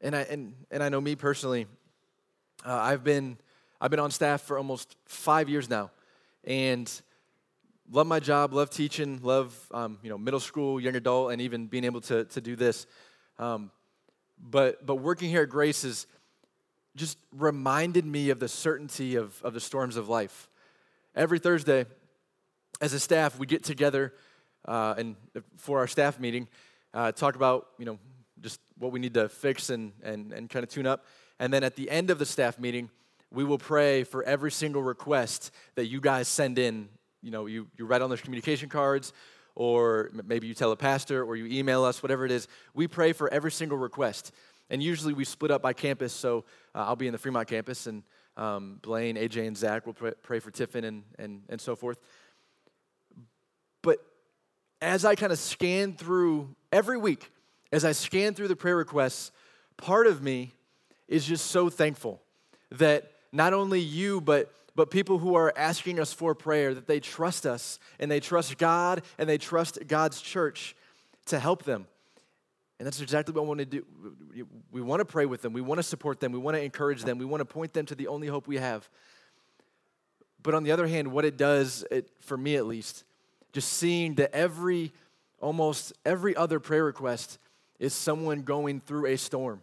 And 0.00 0.14
I, 0.14 0.20
and, 0.22 0.54
and 0.70 0.82
I 0.82 0.88
know 0.88 1.00
me 1.00 1.16
personally, 1.16 1.66
uh, 2.64 2.72
I've, 2.72 3.02
been, 3.02 3.38
I've 3.80 3.90
been 3.90 4.00
on 4.00 4.10
staff 4.10 4.42
for 4.42 4.56
almost 4.56 4.96
five 5.06 5.48
years 5.48 5.68
now, 5.68 5.90
and 6.44 6.90
love 7.90 8.06
my 8.06 8.20
job, 8.20 8.52
love 8.52 8.70
teaching, 8.70 9.20
love 9.22 9.54
um, 9.72 9.98
you 10.02 10.10
know, 10.10 10.18
middle 10.18 10.40
school, 10.40 10.80
young 10.80 10.96
adult, 10.96 11.32
and 11.32 11.40
even 11.40 11.66
being 11.66 11.84
able 11.84 12.00
to, 12.00 12.24
to 12.24 12.40
do 12.40 12.56
this. 12.56 12.86
Um, 13.38 13.70
But, 14.38 14.84
but 14.84 14.96
working 14.96 15.30
here 15.30 15.42
at 15.42 15.48
Grace 15.48 15.82
has 15.82 16.06
just 16.96 17.18
reminded 17.32 18.04
me 18.04 18.30
of 18.30 18.38
the 18.38 18.48
certainty 18.48 19.16
of, 19.16 19.40
of 19.42 19.54
the 19.54 19.60
storms 19.60 19.96
of 19.96 20.08
life. 20.08 20.48
Every 21.14 21.38
Thursday, 21.38 21.86
as 22.80 22.92
a 22.92 22.98
staff, 22.98 23.38
we 23.38 23.46
get 23.46 23.62
together 23.62 24.12
uh, 24.66 24.94
and 24.98 25.16
for 25.56 25.78
our 25.78 25.86
staff 25.86 26.18
meeting, 26.18 26.48
uh, 26.92 27.12
talk 27.12 27.36
about 27.36 27.66
you 27.78 27.84
know 27.84 27.98
just 28.40 28.60
what 28.78 28.92
we 28.92 29.00
need 29.00 29.14
to 29.14 29.28
fix 29.28 29.70
and, 29.70 29.92
and, 30.02 30.32
and 30.32 30.50
kind 30.50 30.62
of 30.64 30.70
tune 30.70 30.86
up. 30.86 31.04
And 31.38 31.52
then 31.52 31.64
at 31.64 31.76
the 31.76 31.88
end 31.90 32.10
of 32.10 32.18
the 32.18 32.26
staff 32.26 32.58
meeting, 32.58 32.90
we 33.30 33.44
will 33.44 33.58
pray 33.58 34.04
for 34.04 34.22
every 34.22 34.50
single 34.50 34.82
request 34.82 35.52
that 35.74 35.86
you 35.86 36.00
guys 36.00 36.28
send 36.28 36.58
in. 36.58 36.88
You 37.24 37.30
know, 37.30 37.46
you, 37.46 37.66
you 37.78 37.86
write 37.86 38.02
on 38.02 38.10
those 38.10 38.20
communication 38.20 38.68
cards, 38.68 39.12
or 39.54 40.10
maybe 40.26 40.46
you 40.46 40.54
tell 40.54 40.72
a 40.72 40.76
pastor, 40.76 41.24
or 41.24 41.36
you 41.36 41.46
email 41.46 41.82
us, 41.82 42.02
whatever 42.02 42.26
it 42.26 42.30
is. 42.30 42.48
We 42.74 42.86
pray 42.86 43.12
for 43.12 43.32
every 43.32 43.50
single 43.50 43.78
request. 43.78 44.30
And 44.68 44.82
usually 44.82 45.14
we 45.14 45.24
split 45.24 45.50
up 45.50 45.62
by 45.62 45.72
campus, 45.72 46.12
so 46.12 46.44
uh, 46.74 46.84
I'll 46.86 46.96
be 46.96 47.06
in 47.06 47.12
the 47.12 47.18
Fremont 47.18 47.48
campus, 47.48 47.86
and 47.86 48.02
um, 48.36 48.78
Blaine, 48.82 49.16
AJ, 49.16 49.46
and 49.46 49.56
Zach 49.56 49.86
will 49.86 49.94
pray, 49.94 50.12
pray 50.22 50.38
for 50.38 50.50
Tiffin 50.50 50.84
and, 50.84 51.02
and, 51.18 51.42
and 51.48 51.60
so 51.60 51.74
forth. 51.74 51.98
But 53.82 53.98
as 54.82 55.04
I 55.04 55.14
kind 55.14 55.32
of 55.32 55.38
scan 55.38 55.94
through 55.94 56.54
every 56.72 56.98
week, 56.98 57.30
as 57.72 57.84
I 57.84 57.92
scan 57.92 58.34
through 58.34 58.48
the 58.48 58.56
prayer 58.56 58.76
requests, 58.76 59.32
part 59.76 60.06
of 60.06 60.22
me 60.22 60.52
is 61.08 61.24
just 61.24 61.46
so 61.46 61.70
thankful 61.70 62.20
that 62.70 63.10
not 63.32 63.52
only 63.52 63.80
you, 63.80 64.20
but 64.20 64.52
but 64.76 64.90
people 64.90 65.18
who 65.18 65.34
are 65.34 65.52
asking 65.56 66.00
us 66.00 66.12
for 66.12 66.34
prayer, 66.34 66.74
that 66.74 66.86
they 66.86 67.00
trust 67.00 67.46
us 67.46 67.78
and 68.00 68.10
they 68.10 68.20
trust 68.20 68.58
God 68.58 69.02
and 69.18 69.28
they 69.28 69.38
trust 69.38 69.78
God's 69.86 70.20
church 70.20 70.74
to 71.26 71.38
help 71.38 71.64
them. 71.64 71.86
And 72.78 72.86
that's 72.86 73.00
exactly 73.00 73.32
what 73.32 73.44
we 73.44 73.48
want 73.48 73.60
to 73.60 73.66
do. 73.66 73.84
We 74.72 74.80
want 74.80 75.00
to 75.00 75.04
pray 75.04 75.26
with 75.26 75.42
them, 75.42 75.52
we 75.52 75.60
want 75.60 75.78
to 75.78 75.82
support 75.82 76.20
them, 76.20 76.32
we 76.32 76.38
want 76.38 76.56
to 76.56 76.62
encourage 76.62 77.04
them, 77.04 77.18
we 77.18 77.24
want 77.24 77.40
to 77.40 77.44
point 77.44 77.72
them 77.72 77.86
to 77.86 77.94
the 77.94 78.08
only 78.08 78.26
hope 78.26 78.48
we 78.48 78.56
have. 78.56 78.88
But 80.42 80.54
on 80.54 80.64
the 80.64 80.72
other 80.72 80.86
hand, 80.86 81.08
what 81.08 81.24
it 81.24 81.36
does, 81.36 81.84
it, 81.90 82.10
for 82.20 82.36
me 82.36 82.56
at 82.56 82.66
least, 82.66 83.04
just 83.52 83.72
seeing 83.72 84.16
that 84.16 84.34
every, 84.34 84.92
almost 85.40 85.92
every 86.04 86.34
other 86.34 86.58
prayer 86.58 86.84
request 86.84 87.38
is 87.78 87.94
someone 87.94 88.42
going 88.42 88.80
through 88.80 89.06
a 89.06 89.16
storm, 89.16 89.62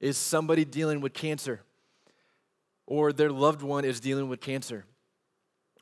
is 0.00 0.16
somebody 0.16 0.64
dealing 0.64 1.00
with 1.00 1.12
cancer, 1.12 1.60
or 2.88 3.12
their 3.12 3.30
loved 3.30 3.60
one 3.60 3.84
is 3.84 4.00
dealing 4.00 4.30
with 4.30 4.40
cancer, 4.40 4.86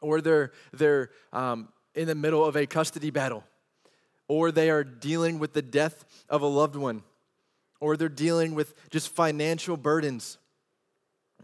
or 0.02 0.20
they're, 0.20 0.50
they're 0.72 1.10
um, 1.32 1.68
in 1.94 2.08
the 2.08 2.14
middle 2.16 2.44
of 2.44 2.56
a 2.56 2.66
custody 2.66 3.10
battle, 3.10 3.44
or 4.26 4.50
they 4.50 4.70
are 4.70 4.82
dealing 4.82 5.38
with 5.38 5.52
the 5.52 5.62
death 5.62 6.04
of 6.28 6.42
a 6.42 6.46
loved 6.46 6.74
one, 6.74 7.04
or 7.78 7.96
they're 7.96 8.08
dealing 8.08 8.56
with 8.56 8.74
just 8.90 9.08
financial 9.08 9.76
burdens, 9.76 10.36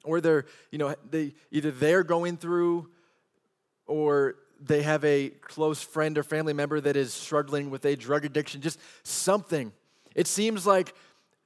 or 0.03 0.21
they're, 0.21 0.47
you 0.73 0.79
know, 0.79 0.97
they 1.09 1.33
either 1.53 1.71
they're 1.71 2.03
going 2.03 2.37
through 2.37 2.89
or 3.87 4.35
they 4.61 4.83
have 4.83 5.05
a 5.05 5.29
close 5.29 5.81
friend 5.81 6.19
or 6.19 6.25
family 6.25 6.53
member 6.53 6.81
that 6.81 6.97
is 6.97 7.15
struggling 7.15 7.71
with 7.71 7.85
a 7.85 7.95
drug 7.95 8.25
addiction, 8.25 8.61
just 8.61 8.81
something. 9.05 9.73
It 10.17 10.27
seems 10.27 10.67
like 10.67 10.93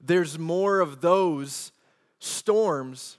there's 0.01 0.39
more 0.39 0.81
of 0.81 1.03
those 1.03 1.71
storms 2.19 3.19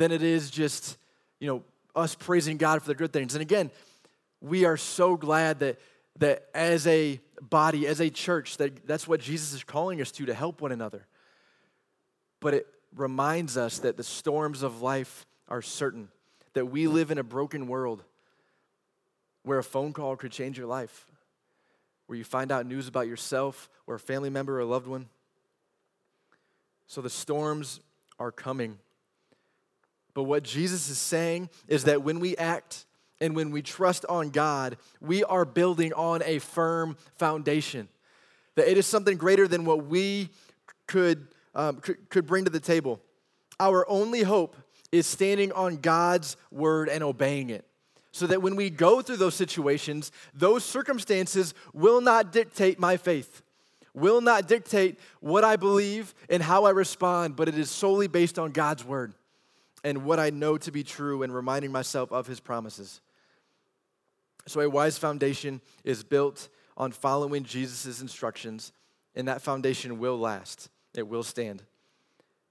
than 0.00 0.12
it 0.12 0.22
is 0.22 0.50
just, 0.50 0.96
you 1.40 1.46
know, 1.46 1.62
us 1.94 2.14
praising 2.14 2.56
God 2.56 2.80
for 2.80 2.88
the 2.88 2.94
good 2.94 3.12
things. 3.12 3.34
And 3.34 3.42
again, 3.42 3.70
we 4.40 4.64
are 4.64 4.78
so 4.78 5.16
glad 5.16 5.60
that 5.60 5.78
that 6.18 6.46
as 6.54 6.86
a 6.86 7.20
body, 7.40 7.86
as 7.86 8.00
a 8.00 8.10
church, 8.10 8.56
that 8.56 8.86
that's 8.86 9.06
what 9.06 9.20
Jesus 9.20 9.52
is 9.52 9.62
calling 9.62 10.00
us 10.00 10.10
to 10.12 10.26
to 10.26 10.34
help 10.34 10.60
one 10.60 10.72
another. 10.72 11.06
But 12.40 12.54
it 12.54 12.66
reminds 12.96 13.56
us 13.56 13.78
that 13.80 13.96
the 13.96 14.02
storms 14.02 14.62
of 14.62 14.82
life 14.82 15.26
are 15.48 15.62
certain, 15.62 16.08
that 16.54 16.66
we 16.66 16.86
live 16.86 17.10
in 17.10 17.18
a 17.18 17.22
broken 17.22 17.66
world 17.66 18.02
where 19.42 19.58
a 19.58 19.64
phone 19.64 19.92
call 19.92 20.16
could 20.16 20.32
change 20.32 20.58
your 20.58 20.66
life, 20.66 21.06
where 22.06 22.16
you 22.16 22.24
find 22.24 22.50
out 22.50 22.66
news 22.66 22.88
about 22.88 23.06
yourself 23.06 23.68
or 23.86 23.94
a 23.94 24.00
family 24.00 24.30
member 24.30 24.56
or 24.56 24.60
a 24.60 24.66
loved 24.66 24.86
one. 24.86 25.08
So 26.86 27.00
the 27.00 27.10
storms 27.10 27.80
are 28.18 28.32
coming. 28.32 28.78
But 30.14 30.24
what 30.24 30.42
Jesus 30.42 30.88
is 30.88 30.98
saying 30.98 31.50
is 31.68 31.84
that 31.84 32.02
when 32.02 32.20
we 32.20 32.36
act 32.36 32.86
and 33.20 33.36
when 33.36 33.50
we 33.50 33.62
trust 33.62 34.04
on 34.08 34.30
God, 34.30 34.76
we 35.00 35.22
are 35.24 35.44
building 35.44 35.92
on 35.92 36.22
a 36.24 36.38
firm 36.38 36.96
foundation. 37.16 37.88
That 38.56 38.70
it 38.70 38.78
is 38.78 38.86
something 38.86 39.16
greater 39.16 39.46
than 39.46 39.64
what 39.64 39.86
we 39.86 40.30
could, 40.86 41.28
um, 41.54 41.76
could, 41.76 42.08
could 42.08 42.26
bring 42.26 42.44
to 42.44 42.50
the 42.50 42.60
table. 42.60 43.00
Our 43.58 43.88
only 43.88 44.22
hope 44.22 44.56
is 44.90 45.06
standing 45.06 45.52
on 45.52 45.76
God's 45.76 46.36
word 46.50 46.88
and 46.88 47.04
obeying 47.04 47.50
it 47.50 47.64
so 48.12 48.26
that 48.26 48.42
when 48.42 48.56
we 48.56 48.70
go 48.70 49.00
through 49.02 49.18
those 49.18 49.36
situations, 49.36 50.10
those 50.34 50.64
circumstances 50.64 51.54
will 51.72 52.00
not 52.00 52.32
dictate 52.32 52.78
my 52.80 52.96
faith, 52.96 53.42
will 53.94 54.20
not 54.20 54.48
dictate 54.48 54.98
what 55.20 55.44
I 55.44 55.54
believe 55.54 56.12
and 56.28 56.42
how 56.42 56.64
I 56.64 56.70
respond, 56.70 57.36
but 57.36 57.48
it 57.48 57.56
is 57.56 57.70
solely 57.70 58.08
based 58.08 58.38
on 58.38 58.50
God's 58.50 58.84
word 58.84 59.14
and 59.84 60.04
what 60.04 60.18
I 60.18 60.30
know 60.30 60.56
to 60.58 60.70
be 60.70 60.82
true 60.82 61.22
and 61.22 61.34
reminding 61.34 61.72
myself 61.72 62.12
of 62.12 62.26
his 62.26 62.40
promises. 62.40 63.00
So, 64.46 64.60
a 64.60 64.68
wise 64.68 64.98
foundation 64.98 65.60
is 65.84 66.02
built 66.02 66.48
on 66.76 66.92
following 66.92 67.44
Jesus' 67.44 68.00
instructions, 68.00 68.72
and 69.14 69.28
that 69.28 69.42
foundation 69.42 69.98
will 69.98 70.18
last, 70.18 70.68
it 70.94 71.06
will 71.06 71.22
stand. 71.22 71.62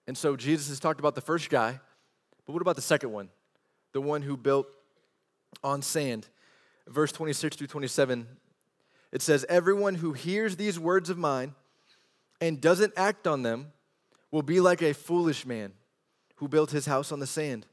And 0.07 0.17
so, 0.17 0.35
Jesus 0.35 0.69
has 0.69 0.79
talked 0.79 0.99
about 0.99 1.15
the 1.15 1.21
first 1.21 1.49
guy, 1.49 1.79
but 2.45 2.53
what 2.53 2.61
about 2.61 2.75
the 2.75 2.81
second 2.81 3.11
one? 3.11 3.29
The 3.91 4.01
one 4.01 4.21
who 4.21 4.37
built 4.37 4.67
on 5.63 5.81
sand. 5.81 6.27
Verse 6.87 7.11
26 7.11 7.55
through 7.55 7.67
27, 7.67 8.27
it 9.11 9.21
says, 9.21 9.45
Everyone 9.49 9.95
who 9.95 10.13
hears 10.13 10.55
these 10.55 10.79
words 10.79 11.09
of 11.09 11.17
mine 11.17 11.53
and 12.41 12.59
doesn't 12.61 12.93
act 12.95 13.27
on 13.27 13.43
them 13.43 13.71
will 14.31 14.41
be 14.41 14.59
like 14.59 14.81
a 14.81 14.93
foolish 14.93 15.45
man 15.45 15.73
who 16.39 16.47
built 16.47 16.71
his 16.71 16.85
house 16.85 17.11
on 17.11 17.19
the 17.19 17.27
sand. 17.27 17.65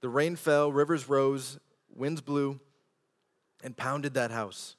The 0.00 0.08
rain 0.08 0.34
fell, 0.34 0.72
rivers 0.72 1.08
rose, 1.08 1.58
winds 1.94 2.20
blew, 2.20 2.58
and 3.62 3.76
pounded 3.76 4.14
that 4.14 4.32
house, 4.32 4.74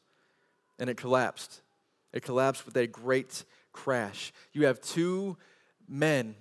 and 0.78 0.90
it 0.90 0.98
collapsed. 0.98 1.62
It 2.12 2.22
collapsed 2.22 2.66
with 2.66 2.76
a 2.76 2.86
great 2.86 3.46
crash. 3.72 4.34
You 4.52 4.66
have 4.66 4.82
two 4.82 5.38
men 5.88 6.36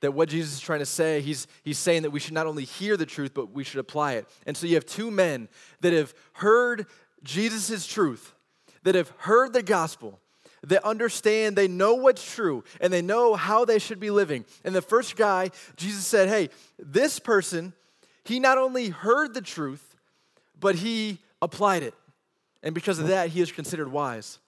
that 0.00 0.10
what 0.12 0.28
Jesus 0.28 0.54
is 0.54 0.60
trying 0.60 0.80
to 0.80 0.86
say, 0.86 1.20
he's, 1.20 1.46
he's 1.62 1.78
saying 1.78 2.02
that 2.02 2.10
we 2.10 2.20
should 2.20 2.34
not 2.34 2.46
only 2.46 2.64
hear 2.64 2.96
the 2.96 3.06
truth, 3.06 3.32
but 3.32 3.52
we 3.52 3.62
should 3.62 3.78
apply 3.78 4.14
it. 4.14 4.28
And 4.46 4.56
so 4.56 4.66
you 4.66 4.74
have 4.74 4.84
two 4.84 5.10
men 5.10 5.48
that 5.80 5.92
have 5.92 6.12
heard 6.34 6.86
Jesus' 7.22 7.86
truth, 7.86 8.34
that 8.82 8.96
have 8.96 9.10
heard 9.18 9.52
the 9.52 9.62
gospel, 9.62 10.20
that 10.68 10.84
understand, 10.84 11.56
they 11.56 11.68
know 11.68 11.94
what's 11.94 12.34
true, 12.34 12.64
and 12.80 12.92
they 12.92 13.02
know 13.02 13.34
how 13.34 13.64
they 13.64 13.78
should 13.78 14.00
be 14.00 14.10
living. 14.10 14.44
And 14.64 14.74
the 14.74 14.82
first 14.82 15.16
guy, 15.16 15.50
Jesus 15.76 16.06
said, 16.06 16.28
Hey, 16.28 16.50
this 16.78 17.18
person, 17.18 17.72
he 18.24 18.40
not 18.40 18.58
only 18.58 18.88
heard 18.88 19.34
the 19.34 19.42
truth, 19.42 19.96
but 20.58 20.76
he 20.76 21.18
applied 21.42 21.82
it. 21.82 21.94
And 22.62 22.74
because 22.74 22.98
of 22.98 23.08
that, 23.08 23.28
he 23.28 23.40
is 23.40 23.52
considered 23.52 23.92
wise. 23.92 24.38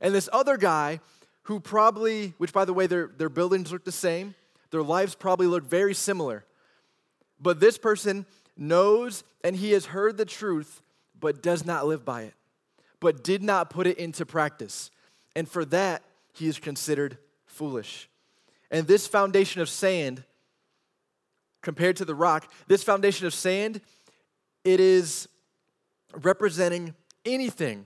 And 0.00 0.14
this 0.14 0.28
other 0.32 0.56
guy, 0.56 1.00
who 1.42 1.60
probably, 1.60 2.34
which 2.38 2.52
by 2.52 2.64
the 2.64 2.72
way, 2.72 2.86
their, 2.86 3.10
their 3.16 3.28
buildings 3.28 3.72
look 3.72 3.84
the 3.84 3.92
same, 3.92 4.34
their 4.70 4.82
lives 4.82 5.14
probably 5.14 5.46
look 5.46 5.64
very 5.64 5.94
similar. 5.94 6.44
But 7.40 7.60
this 7.60 7.78
person 7.78 8.26
knows 8.56 9.24
and 9.44 9.56
he 9.56 9.72
has 9.72 9.86
heard 9.86 10.16
the 10.16 10.24
truth, 10.24 10.82
but 11.18 11.42
does 11.42 11.64
not 11.64 11.86
live 11.86 12.04
by 12.04 12.22
it, 12.22 12.34
but 13.00 13.22
did 13.24 13.42
not 13.42 13.70
put 13.70 13.86
it 13.86 13.98
into 13.98 14.26
practice. 14.26 14.90
And 15.36 15.46
for 15.46 15.66
that, 15.66 16.02
he 16.32 16.48
is 16.48 16.58
considered 16.58 17.18
foolish. 17.44 18.08
And 18.70 18.86
this 18.86 19.06
foundation 19.06 19.60
of 19.60 19.68
sand, 19.68 20.24
compared 21.60 21.96
to 21.96 22.06
the 22.06 22.14
rock, 22.14 22.50
this 22.68 22.82
foundation 22.82 23.26
of 23.26 23.34
sand, 23.34 23.82
it 24.64 24.80
is 24.80 25.28
representing 26.14 26.94
anything 27.26 27.84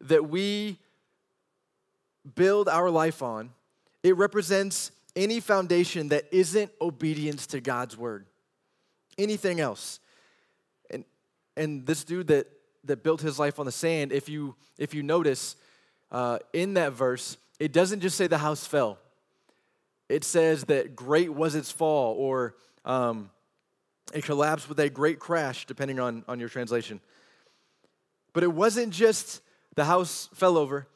that 0.00 0.28
we 0.28 0.78
build 2.36 2.68
our 2.68 2.88
life 2.88 3.20
on. 3.20 3.50
It 4.04 4.16
represents 4.16 4.92
any 5.16 5.40
foundation 5.40 6.08
that 6.10 6.26
isn't 6.30 6.70
obedience 6.80 7.48
to 7.48 7.60
God's 7.60 7.96
word. 7.96 8.26
Anything 9.18 9.58
else. 9.58 9.98
And 10.88 11.04
and 11.56 11.84
this 11.84 12.04
dude 12.04 12.28
that 12.28 12.46
that 12.84 13.02
built 13.02 13.20
his 13.20 13.40
life 13.40 13.58
on 13.58 13.66
the 13.66 13.72
sand, 13.72 14.12
if 14.12 14.28
you 14.28 14.54
if 14.78 14.94
you 14.94 15.02
notice 15.02 15.56
uh, 16.12 16.38
in 16.52 16.74
that 16.74 16.92
verse, 16.92 17.38
it 17.58 17.72
doesn't 17.72 18.00
just 18.00 18.16
say 18.16 18.26
the 18.26 18.38
house 18.38 18.66
fell. 18.66 18.98
It 20.08 20.24
says 20.24 20.64
that 20.64 20.94
great 20.94 21.32
was 21.32 21.54
its 21.54 21.72
fall, 21.72 22.14
or 22.16 22.54
um, 22.84 23.30
it 24.12 24.22
collapsed 24.24 24.68
with 24.68 24.78
a 24.78 24.90
great 24.90 25.18
crash, 25.18 25.64
depending 25.64 25.98
on, 25.98 26.22
on 26.28 26.38
your 26.38 26.50
translation. 26.50 27.00
But 28.34 28.42
it 28.42 28.52
wasn't 28.52 28.92
just 28.92 29.40
the 29.74 29.86
house 29.86 30.28
fell 30.34 30.58
over, 30.58 30.86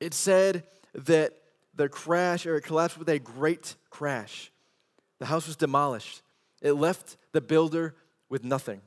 it 0.00 0.14
said 0.14 0.64
that 0.94 1.34
the 1.74 1.88
crash, 1.88 2.46
or 2.46 2.56
it 2.56 2.62
collapsed 2.62 2.98
with 2.98 3.08
a 3.10 3.18
great 3.18 3.76
crash. 3.90 4.50
The 5.18 5.26
house 5.26 5.46
was 5.46 5.56
demolished. 5.56 6.22
It 6.62 6.72
left 6.72 7.16
the 7.32 7.40
builder 7.40 7.94
with 8.28 8.42
nothing. 8.42 8.80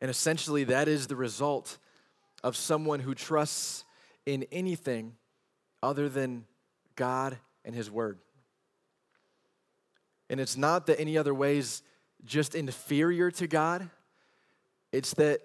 And 0.00 0.10
essentially, 0.10 0.64
that 0.64 0.88
is 0.88 1.06
the 1.06 1.16
result 1.16 1.78
of 2.42 2.56
someone 2.56 3.00
who 3.00 3.14
trusts 3.14 3.84
in 4.26 4.46
anything 4.52 5.14
other 5.82 6.08
than 6.08 6.44
God 6.96 7.38
and 7.64 7.74
His 7.74 7.90
Word. 7.90 8.18
And 10.30 10.40
it's 10.40 10.56
not 10.56 10.86
that 10.86 11.00
any 11.00 11.18
other 11.18 11.34
ways 11.34 11.82
just 12.24 12.54
inferior 12.54 13.30
to 13.32 13.46
God, 13.46 13.90
it's 14.92 15.14
that 15.14 15.40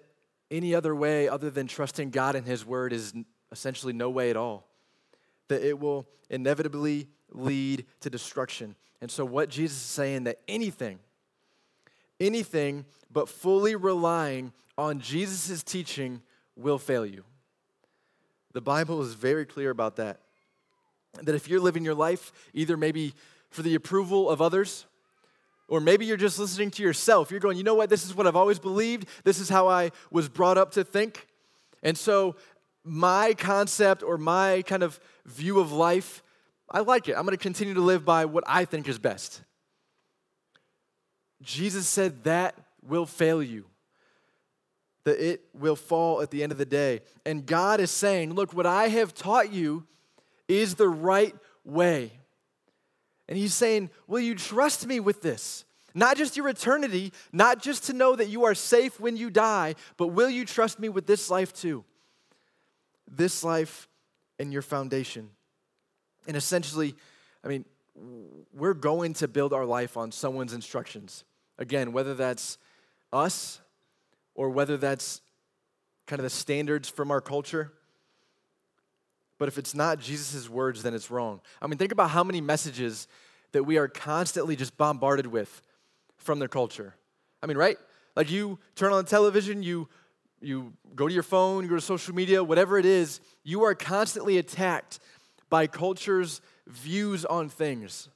any 0.50 0.74
other 0.74 0.94
way 0.94 1.28
other 1.28 1.50
than 1.50 1.66
trusting 1.66 2.10
God 2.10 2.34
and 2.34 2.46
His 2.46 2.64
Word 2.64 2.92
is 2.92 3.12
essentially 3.50 3.92
no 3.92 4.10
way 4.10 4.30
at 4.30 4.36
all. 4.36 4.66
That 5.48 5.62
it 5.62 5.78
will 5.78 6.06
inevitably 6.30 7.08
lead 7.30 7.86
to 8.00 8.10
destruction. 8.10 8.76
And 9.00 9.10
so, 9.10 9.24
what 9.24 9.48
Jesus 9.48 9.76
is 9.76 9.82
saying 9.82 10.24
that 10.24 10.40
anything, 10.48 10.98
anything 12.20 12.84
but 13.10 13.28
fully 13.28 13.76
relying 13.76 14.52
on 14.76 15.00
Jesus' 15.00 15.62
teaching 15.62 16.22
will 16.58 16.78
fail 16.78 17.06
you. 17.06 17.24
The 18.52 18.60
Bible 18.60 19.02
is 19.02 19.14
very 19.14 19.46
clear 19.46 19.70
about 19.70 19.96
that. 19.96 20.20
That 21.22 21.34
if 21.34 21.48
you're 21.48 21.60
living 21.60 21.84
your 21.84 21.94
life 21.94 22.32
either 22.52 22.76
maybe 22.76 23.14
for 23.50 23.62
the 23.62 23.74
approval 23.74 24.28
of 24.28 24.42
others, 24.42 24.86
or 25.68 25.80
maybe 25.80 26.06
you're 26.06 26.16
just 26.16 26.38
listening 26.38 26.70
to 26.72 26.82
yourself. 26.82 27.30
You're 27.30 27.40
going, 27.40 27.58
you 27.58 27.62
know 27.62 27.74
what? 27.74 27.90
This 27.90 28.04
is 28.04 28.14
what 28.14 28.26
I've 28.26 28.36
always 28.36 28.58
believed. 28.58 29.06
This 29.24 29.38
is 29.38 29.48
how 29.48 29.68
I 29.68 29.90
was 30.10 30.28
brought 30.28 30.56
up 30.56 30.72
to 30.72 30.84
think. 30.84 31.26
And 31.82 31.96
so, 31.96 32.36
my 32.84 33.34
concept 33.34 34.02
or 34.02 34.16
my 34.16 34.62
kind 34.66 34.82
of 34.82 34.98
view 35.26 35.60
of 35.60 35.72
life, 35.72 36.22
I 36.70 36.80
like 36.80 37.08
it. 37.08 37.12
I'm 37.12 37.24
going 37.24 37.36
to 37.36 37.42
continue 37.42 37.74
to 37.74 37.82
live 37.82 38.04
by 38.04 38.24
what 38.24 38.44
I 38.46 38.64
think 38.64 38.88
is 38.88 38.98
best. 38.98 39.42
Jesus 41.42 41.86
said 41.86 42.24
that 42.24 42.54
will 42.82 43.06
fail 43.06 43.42
you, 43.42 43.66
that 45.08 45.26
it 45.26 45.40
will 45.54 45.74
fall 45.74 46.20
at 46.20 46.30
the 46.30 46.42
end 46.42 46.52
of 46.52 46.58
the 46.58 46.66
day. 46.66 47.00
And 47.24 47.46
God 47.46 47.80
is 47.80 47.90
saying, 47.90 48.34
look, 48.34 48.52
what 48.52 48.66
I 48.66 48.88
have 48.88 49.14
taught 49.14 49.50
you 49.50 49.86
is 50.48 50.74
the 50.74 50.88
right 50.88 51.34
way. 51.64 52.12
And 53.28 53.38
he's 53.38 53.54
saying, 53.54 53.90
Will 54.06 54.20
you 54.20 54.34
trust 54.34 54.86
me 54.86 55.00
with 55.00 55.22
this? 55.22 55.64
Not 55.94 56.16
just 56.16 56.36
your 56.36 56.48
eternity, 56.48 57.12
not 57.32 57.62
just 57.62 57.84
to 57.84 57.92
know 57.92 58.14
that 58.16 58.28
you 58.28 58.44
are 58.44 58.54
safe 58.54 59.00
when 59.00 59.16
you 59.16 59.30
die, 59.30 59.74
but 59.96 60.08
will 60.08 60.30
you 60.30 60.44
trust 60.44 60.78
me 60.78 60.88
with 60.88 61.06
this 61.06 61.30
life 61.30 61.52
too? 61.52 61.84
This 63.10 63.42
life 63.42 63.88
and 64.38 64.52
your 64.52 64.62
foundation. 64.62 65.30
And 66.26 66.36
essentially, 66.36 66.94
I 67.42 67.48
mean, 67.48 67.64
we're 68.52 68.74
going 68.74 69.14
to 69.14 69.28
build 69.28 69.52
our 69.52 69.64
life 69.64 69.96
on 69.96 70.12
someone's 70.12 70.52
instructions. 70.52 71.24
Again, 71.58 71.92
whether 71.92 72.14
that's 72.14 72.58
us 73.12 73.60
or 74.38 74.48
whether 74.48 74.76
that's 74.76 75.20
kind 76.06 76.20
of 76.20 76.22
the 76.22 76.30
standards 76.30 76.88
from 76.88 77.10
our 77.10 77.20
culture. 77.20 77.72
But 79.36 79.48
if 79.48 79.58
it's 79.58 79.74
not 79.74 79.98
Jesus' 79.98 80.48
words, 80.48 80.84
then 80.84 80.94
it's 80.94 81.10
wrong. 81.10 81.40
I 81.60 81.66
mean, 81.66 81.76
think 81.76 81.90
about 81.90 82.10
how 82.10 82.22
many 82.22 82.40
messages 82.40 83.08
that 83.50 83.64
we 83.64 83.78
are 83.78 83.88
constantly 83.88 84.54
just 84.54 84.78
bombarded 84.78 85.26
with 85.26 85.60
from 86.18 86.38
their 86.38 86.46
culture. 86.46 86.94
I 87.42 87.46
mean, 87.46 87.56
right? 87.56 87.78
Like 88.14 88.30
you 88.30 88.60
turn 88.76 88.92
on 88.92 89.02
the 89.04 89.10
television, 89.10 89.64
you 89.64 89.88
you 90.40 90.72
go 90.94 91.08
to 91.08 91.14
your 91.14 91.24
phone, 91.24 91.64
you 91.64 91.68
go 91.68 91.74
to 91.74 91.80
social 91.80 92.14
media, 92.14 92.44
whatever 92.44 92.78
it 92.78 92.86
is, 92.86 93.20
you 93.42 93.64
are 93.64 93.74
constantly 93.74 94.38
attacked 94.38 95.00
by 95.50 95.66
culture's 95.66 96.40
views 96.68 97.24
on 97.24 97.48
things 97.48 98.08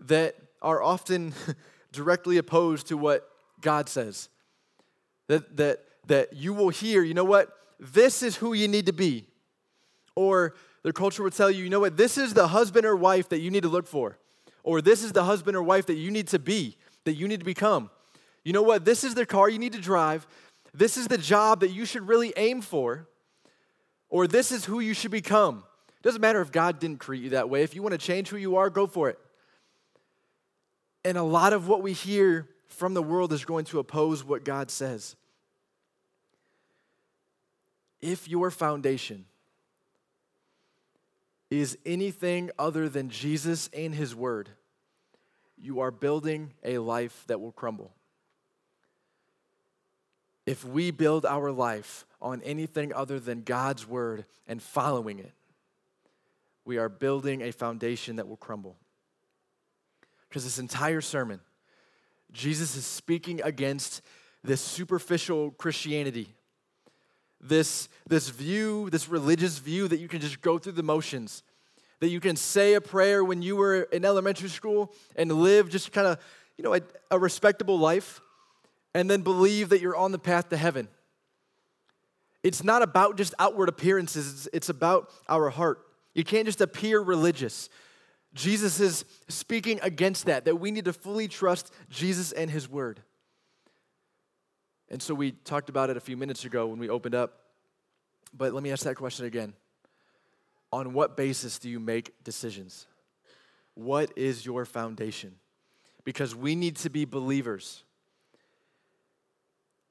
that 0.00 0.34
are 0.60 0.82
often 0.82 1.34
directly 1.92 2.36
opposed 2.36 2.88
to 2.88 2.96
what 2.96 3.28
God 3.60 3.88
says. 3.88 4.28
That, 5.30 5.56
that, 5.58 5.84
that 6.08 6.32
you 6.32 6.52
will 6.52 6.70
hear, 6.70 7.04
you 7.04 7.14
know 7.14 7.22
what? 7.24 7.56
This 7.78 8.20
is 8.20 8.34
who 8.34 8.52
you 8.52 8.66
need 8.66 8.86
to 8.86 8.92
be. 8.92 9.26
Or 10.16 10.56
their 10.82 10.92
culture 10.92 11.22
would 11.22 11.34
tell 11.34 11.48
you, 11.48 11.62
you 11.62 11.70
know 11.70 11.78
what, 11.78 11.96
this 11.96 12.18
is 12.18 12.34
the 12.34 12.48
husband 12.48 12.84
or 12.84 12.96
wife 12.96 13.28
that 13.28 13.38
you 13.38 13.48
need 13.48 13.62
to 13.62 13.68
look 13.68 13.86
for. 13.86 14.18
Or 14.64 14.82
this 14.82 15.04
is 15.04 15.12
the 15.12 15.22
husband 15.22 15.56
or 15.56 15.62
wife 15.62 15.86
that 15.86 15.94
you 15.94 16.10
need 16.10 16.26
to 16.28 16.40
be, 16.40 16.76
that 17.04 17.14
you 17.14 17.28
need 17.28 17.38
to 17.38 17.46
become. 17.46 17.90
You 18.42 18.52
know 18.52 18.62
what, 18.62 18.84
this 18.84 19.04
is 19.04 19.14
the 19.14 19.24
car 19.24 19.48
you 19.48 19.60
need 19.60 19.72
to 19.74 19.80
drive. 19.80 20.26
This 20.74 20.96
is 20.96 21.06
the 21.06 21.16
job 21.16 21.60
that 21.60 21.70
you 21.70 21.84
should 21.84 22.08
really 22.08 22.32
aim 22.36 22.60
for. 22.60 23.06
Or 24.08 24.26
this 24.26 24.50
is 24.50 24.64
who 24.64 24.80
you 24.80 24.94
should 24.94 25.12
become. 25.12 25.62
It 25.90 26.02
doesn't 26.02 26.20
matter 26.20 26.40
if 26.40 26.50
God 26.50 26.80
didn't 26.80 26.98
create 26.98 27.22
you 27.22 27.30
that 27.30 27.48
way. 27.48 27.62
If 27.62 27.76
you 27.76 27.82
want 27.82 27.92
to 27.92 27.98
change 27.98 28.30
who 28.30 28.36
you 28.36 28.56
are, 28.56 28.68
go 28.68 28.88
for 28.88 29.08
it. 29.08 29.18
And 31.04 31.16
a 31.16 31.22
lot 31.22 31.52
of 31.52 31.68
what 31.68 31.82
we 31.82 31.92
hear 31.92 32.48
from 32.66 32.94
the 32.94 33.02
world 33.02 33.32
is 33.32 33.44
going 33.44 33.66
to 33.66 33.78
oppose 33.78 34.24
what 34.24 34.44
God 34.44 34.72
says. 34.72 35.14
If 38.00 38.28
your 38.28 38.50
foundation 38.50 39.26
is 41.50 41.76
anything 41.84 42.50
other 42.58 42.88
than 42.88 43.10
Jesus 43.10 43.68
and 43.74 43.94
His 43.94 44.14
Word, 44.14 44.48
you 45.58 45.80
are 45.80 45.90
building 45.90 46.52
a 46.64 46.78
life 46.78 47.24
that 47.26 47.40
will 47.40 47.52
crumble. 47.52 47.92
If 50.46 50.64
we 50.64 50.90
build 50.90 51.26
our 51.26 51.52
life 51.52 52.06
on 52.22 52.40
anything 52.42 52.92
other 52.94 53.20
than 53.20 53.42
God's 53.42 53.86
Word 53.86 54.24
and 54.46 54.62
following 54.62 55.18
it, 55.18 55.32
we 56.64 56.78
are 56.78 56.88
building 56.88 57.42
a 57.42 57.52
foundation 57.52 58.16
that 58.16 58.28
will 58.28 58.36
crumble. 58.36 58.76
Because 60.28 60.44
this 60.44 60.58
entire 60.58 61.00
sermon, 61.00 61.40
Jesus 62.32 62.76
is 62.76 62.86
speaking 62.86 63.40
against 63.42 64.02
this 64.42 64.60
superficial 64.60 65.50
Christianity 65.50 66.34
this, 67.40 67.88
this 68.06 68.28
view, 68.28 68.90
this 68.90 69.08
religious 69.08 69.58
view 69.58 69.88
that 69.88 69.98
you 69.98 70.08
can 70.08 70.20
just 70.20 70.40
go 70.40 70.58
through 70.58 70.72
the 70.72 70.82
motions, 70.82 71.42
that 72.00 72.08
you 72.08 72.20
can 72.20 72.36
say 72.36 72.74
a 72.74 72.80
prayer 72.80 73.24
when 73.24 73.42
you 73.42 73.56
were 73.56 73.82
in 73.82 74.04
elementary 74.04 74.48
school 74.48 74.92
and 75.16 75.30
live 75.32 75.68
just 75.70 75.92
kind 75.92 76.06
of, 76.06 76.18
you 76.56 76.64
know, 76.64 76.74
a, 76.74 76.80
a 77.10 77.18
respectable 77.18 77.78
life, 77.78 78.20
and 78.94 79.08
then 79.08 79.22
believe 79.22 79.68
that 79.68 79.80
you're 79.80 79.96
on 79.96 80.12
the 80.12 80.18
path 80.18 80.48
to 80.48 80.56
heaven. 80.56 80.88
It's 82.42 82.64
not 82.64 82.82
about 82.82 83.16
just 83.16 83.34
outward 83.38 83.68
appearances, 83.68 84.32
it's, 84.32 84.48
it's 84.52 84.68
about 84.68 85.10
our 85.28 85.50
heart. 85.50 85.86
You 86.14 86.24
can't 86.24 86.46
just 86.46 86.60
appear 86.60 87.00
religious. 87.00 87.68
Jesus 88.34 88.80
is 88.80 89.04
speaking 89.28 89.78
against 89.82 90.26
that, 90.26 90.44
that 90.44 90.56
we 90.56 90.70
need 90.70 90.84
to 90.86 90.92
fully 90.92 91.28
trust 91.28 91.72
Jesus 91.88 92.32
and 92.32 92.50
his 92.50 92.68
word. 92.68 93.02
And 94.90 95.00
so 95.00 95.14
we 95.14 95.32
talked 95.32 95.68
about 95.68 95.90
it 95.90 95.96
a 95.96 96.00
few 96.00 96.16
minutes 96.16 96.44
ago 96.44 96.66
when 96.66 96.78
we 96.78 96.88
opened 96.88 97.14
up. 97.14 97.38
But 98.36 98.52
let 98.52 98.62
me 98.62 98.72
ask 98.72 98.84
that 98.84 98.96
question 98.96 99.26
again. 99.26 99.54
On 100.72 100.92
what 100.92 101.16
basis 101.16 101.58
do 101.58 101.68
you 101.68 101.80
make 101.80 102.12
decisions? 102.22 102.86
What 103.74 104.12
is 104.16 104.44
your 104.44 104.64
foundation? 104.64 105.36
Because 106.04 106.34
we 106.34 106.54
need 106.54 106.76
to 106.76 106.90
be 106.90 107.04
believers 107.04 107.84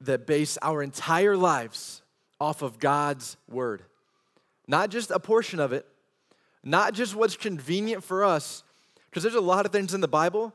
that 0.00 0.26
base 0.26 0.56
our 0.62 0.82
entire 0.82 1.36
lives 1.36 2.02
off 2.40 2.62
of 2.62 2.78
God's 2.78 3.36
word. 3.48 3.82
Not 4.66 4.90
just 4.90 5.10
a 5.10 5.18
portion 5.18 5.60
of 5.60 5.72
it, 5.72 5.86
not 6.64 6.94
just 6.94 7.14
what's 7.14 7.36
convenient 7.36 8.02
for 8.02 8.24
us, 8.24 8.62
because 9.08 9.22
there's 9.22 9.34
a 9.34 9.40
lot 9.40 9.66
of 9.66 9.72
things 9.72 9.92
in 9.92 10.00
the 10.00 10.08
Bible 10.08 10.54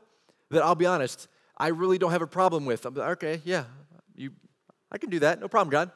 that 0.50 0.62
I'll 0.62 0.74
be 0.74 0.86
honest, 0.86 1.28
I 1.56 1.68
really 1.68 1.98
don't 1.98 2.12
have 2.12 2.22
a 2.22 2.26
problem 2.26 2.64
with. 2.64 2.84
I'm 2.86 2.94
like, 2.94 3.10
okay, 3.22 3.40
yeah, 3.44 3.64
you, 4.16 4.32
I 4.90 4.98
can 4.98 5.10
do 5.10 5.18
that, 5.20 5.40
no 5.40 5.48
problem, 5.48 5.70
God. 5.70 5.90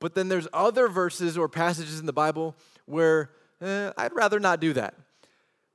But 0.00 0.14
then 0.14 0.28
there's 0.28 0.46
other 0.52 0.88
verses 0.88 1.36
or 1.36 1.48
passages 1.48 1.98
in 1.98 2.06
the 2.06 2.12
Bible 2.12 2.54
where 2.86 3.30
eh, 3.60 3.90
I'd 3.96 4.14
rather 4.14 4.38
not 4.38 4.60
do 4.60 4.72
that. 4.74 4.94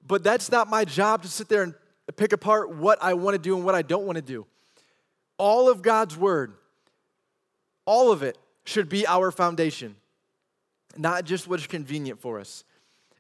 But 0.06 0.24
that's 0.24 0.52
not 0.52 0.70
my 0.70 0.86
job 0.86 1.24
to 1.24 1.28
sit 1.28 1.50
there 1.50 1.64
and 1.64 1.74
pick 2.16 2.34
apart 2.34 2.76
what 2.76 3.00
I 3.02 3.14
want 3.14 3.36
to 3.36 3.42
do 3.42 3.56
and 3.56 3.66
what 3.66 3.76
I 3.76 3.82
don't 3.82 4.06
want 4.06 4.18
to 4.18 4.22
do. 4.22 4.46
All 5.38 5.70
of 5.70 5.82
God's 5.82 6.16
word, 6.16 6.54
all 7.86 8.12
of 8.12 8.24
it 8.24 8.38
should 8.66 8.88
be 8.88 9.06
our 9.08 9.32
foundation, 9.32 9.96
not 10.98 11.26
just 11.26 11.48
what's 11.48 11.68
convenient 11.68 12.20
for 12.20 12.40
us. 12.40 12.64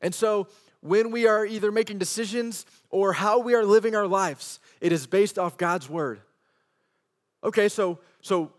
And 0.02 0.13
so 0.13 0.48
when 0.82 1.12
we 1.12 1.28
are 1.28 1.46
either 1.46 1.72
making 1.72 1.98
decisions 1.98 2.66
or 2.89 3.13
how 3.13 3.39
we 3.39 3.56
are 3.56 3.66
living 3.66 3.96
our 3.96 4.08
lives, 4.08 4.60
it 4.82 4.92
is 4.92 5.08
based 5.08 5.39
off 5.39 5.58
God's 5.58 5.89
word. 5.89 6.20
Okay, 7.44 7.70
so 7.70 8.00
so 8.23 8.51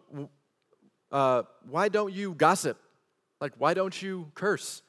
uh, 1.11 1.43
why 1.69 1.89
don't 1.89 2.13
you 2.13 2.35
gossip? 2.35 2.79
Like, 3.41 3.53
why 3.59 3.75
don't 3.75 4.01
you 4.01 4.31
curse? 4.35 4.83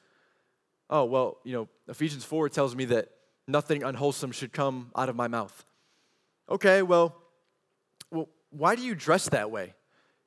Oh, 0.88 1.04
well, 1.04 1.38
you 1.44 1.52
know, 1.54 1.68
Ephesians 1.88 2.24
4 2.24 2.50
tells 2.50 2.76
me 2.76 2.84
that 2.86 3.08
nothing 3.48 3.82
unwholesome 3.82 4.32
should 4.32 4.52
come 4.52 4.90
out 4.94 5.08
of 5.08 5.16
my 5.16 5.28
mouth. 5.28 5.64
Okay, 6.50 6.82
well, 6.82 7.16
well 8.10 8.28
why 8.50 8.76
do 8.76 8.82
you 8.82 8.94
dress 8.94 9.30
that 9.30 9.50
way? 9.50 9.72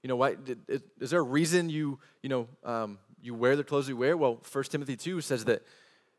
You 0.01 0.07
know, 0.07 0.15
why, 0.15 0.35
is, 0.67 1.09
there 1.12 1.19
a 1.19 1.23
reason 1.23 1.69
you, 1.69 1.99
you 2.23 2.29
know, 2.29 2.47
um, 2.63 2.97
you 3.21 3.35
wear 3.35 3.55
the 3.55 3.63
clothes 3.63 3.88
you 3.88 3.97
wear? 3.97 4.17
Well, 4.17 4.41
1 4.51 4.63
Timothy 4.65 4.95
2 4.95 5.21
says 5.21 5.45
that 5.45 5.62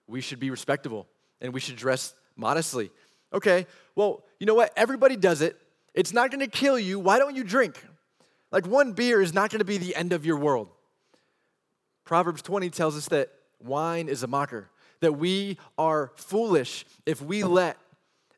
we 0.06 0.20
should 0.20 0.38
be 0.38 0.50
respectable 0.50 1.06
and 1.40 1.52
we 1.52 1.58
should 1.58 1.76
dress 1.76 2.14
modestly. 2.36 2.90
Okay, 3.32 3.66
well, 3.96 4.24
you 4.38 4.46
know 4.46 4.54
what? 4.54 4.72
Everybody 4.76 5.16
does 5.16 5.40
it. 5.40 5.56
It's 5.94 6.12
not 6.12 6.30
gonna 6.30 6.46
kill 6.46 6.78
you. 6.78 7.00
Why 7.00 7.18
don't 7.18 7.34
you 7.34 7.42
drink? 7.42 7.84
Like 8.50 8.66
one 8.66 8.92
beer 8.92 9.20
is 9.20 9.32
not 9.32 9.50
gonna 9.50 9.64
be 9.64 9.78
the 9.78 9.94
end 9.94 10.12
of 10.12 10.26
your 10.26 10.36
world. 10.36 10.68
Proverbs 12.04 12.42
20 12.42 12.70
tells 12.70 12.96
us 12.96 13.06
that 13.08 13.30
wine 13.60 14.08
is 14.08 14.22
a 14.22 14.26
mocker, 14.26 14.68
that 15.00 15.12
we 15.12 15.58
are 15.78 16.12
foolish 16.16 16.84
if 17.06 17.22
we 17.22 17.44
let 17.44 17.76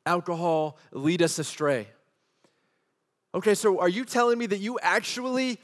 alcohol 0.04 0.78
lead 0.92 1.22
us 1.22 1.38
astray. 1.38 1.88
Okay, 3.34 3.54
so 3.54 3.80
are 3.80 3.88
you 3.88 4.04
telling 4.04 4.38
me 4.38 4.46
that 4.46 4.58
you 4.58 4.78
actually 4.82 5.58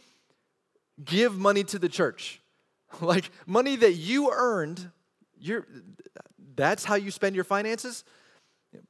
give 1.04 1.36
money 1.36 1.64
to 1.64 1.78
the 1.78 1.88
church? 1.88 2.40
Like 3.02 3.30
money 3.46 3.76
that 3.76 3.92
you 3.92 4.32
earned, 4.32 4.90
you're, 5.38 5.66
that's 6.56 6.86
how 6.86 6.94
you 6.94 7.10
spend 7.10 7.34
your 7.34 7.44
finances? 7.44 8.02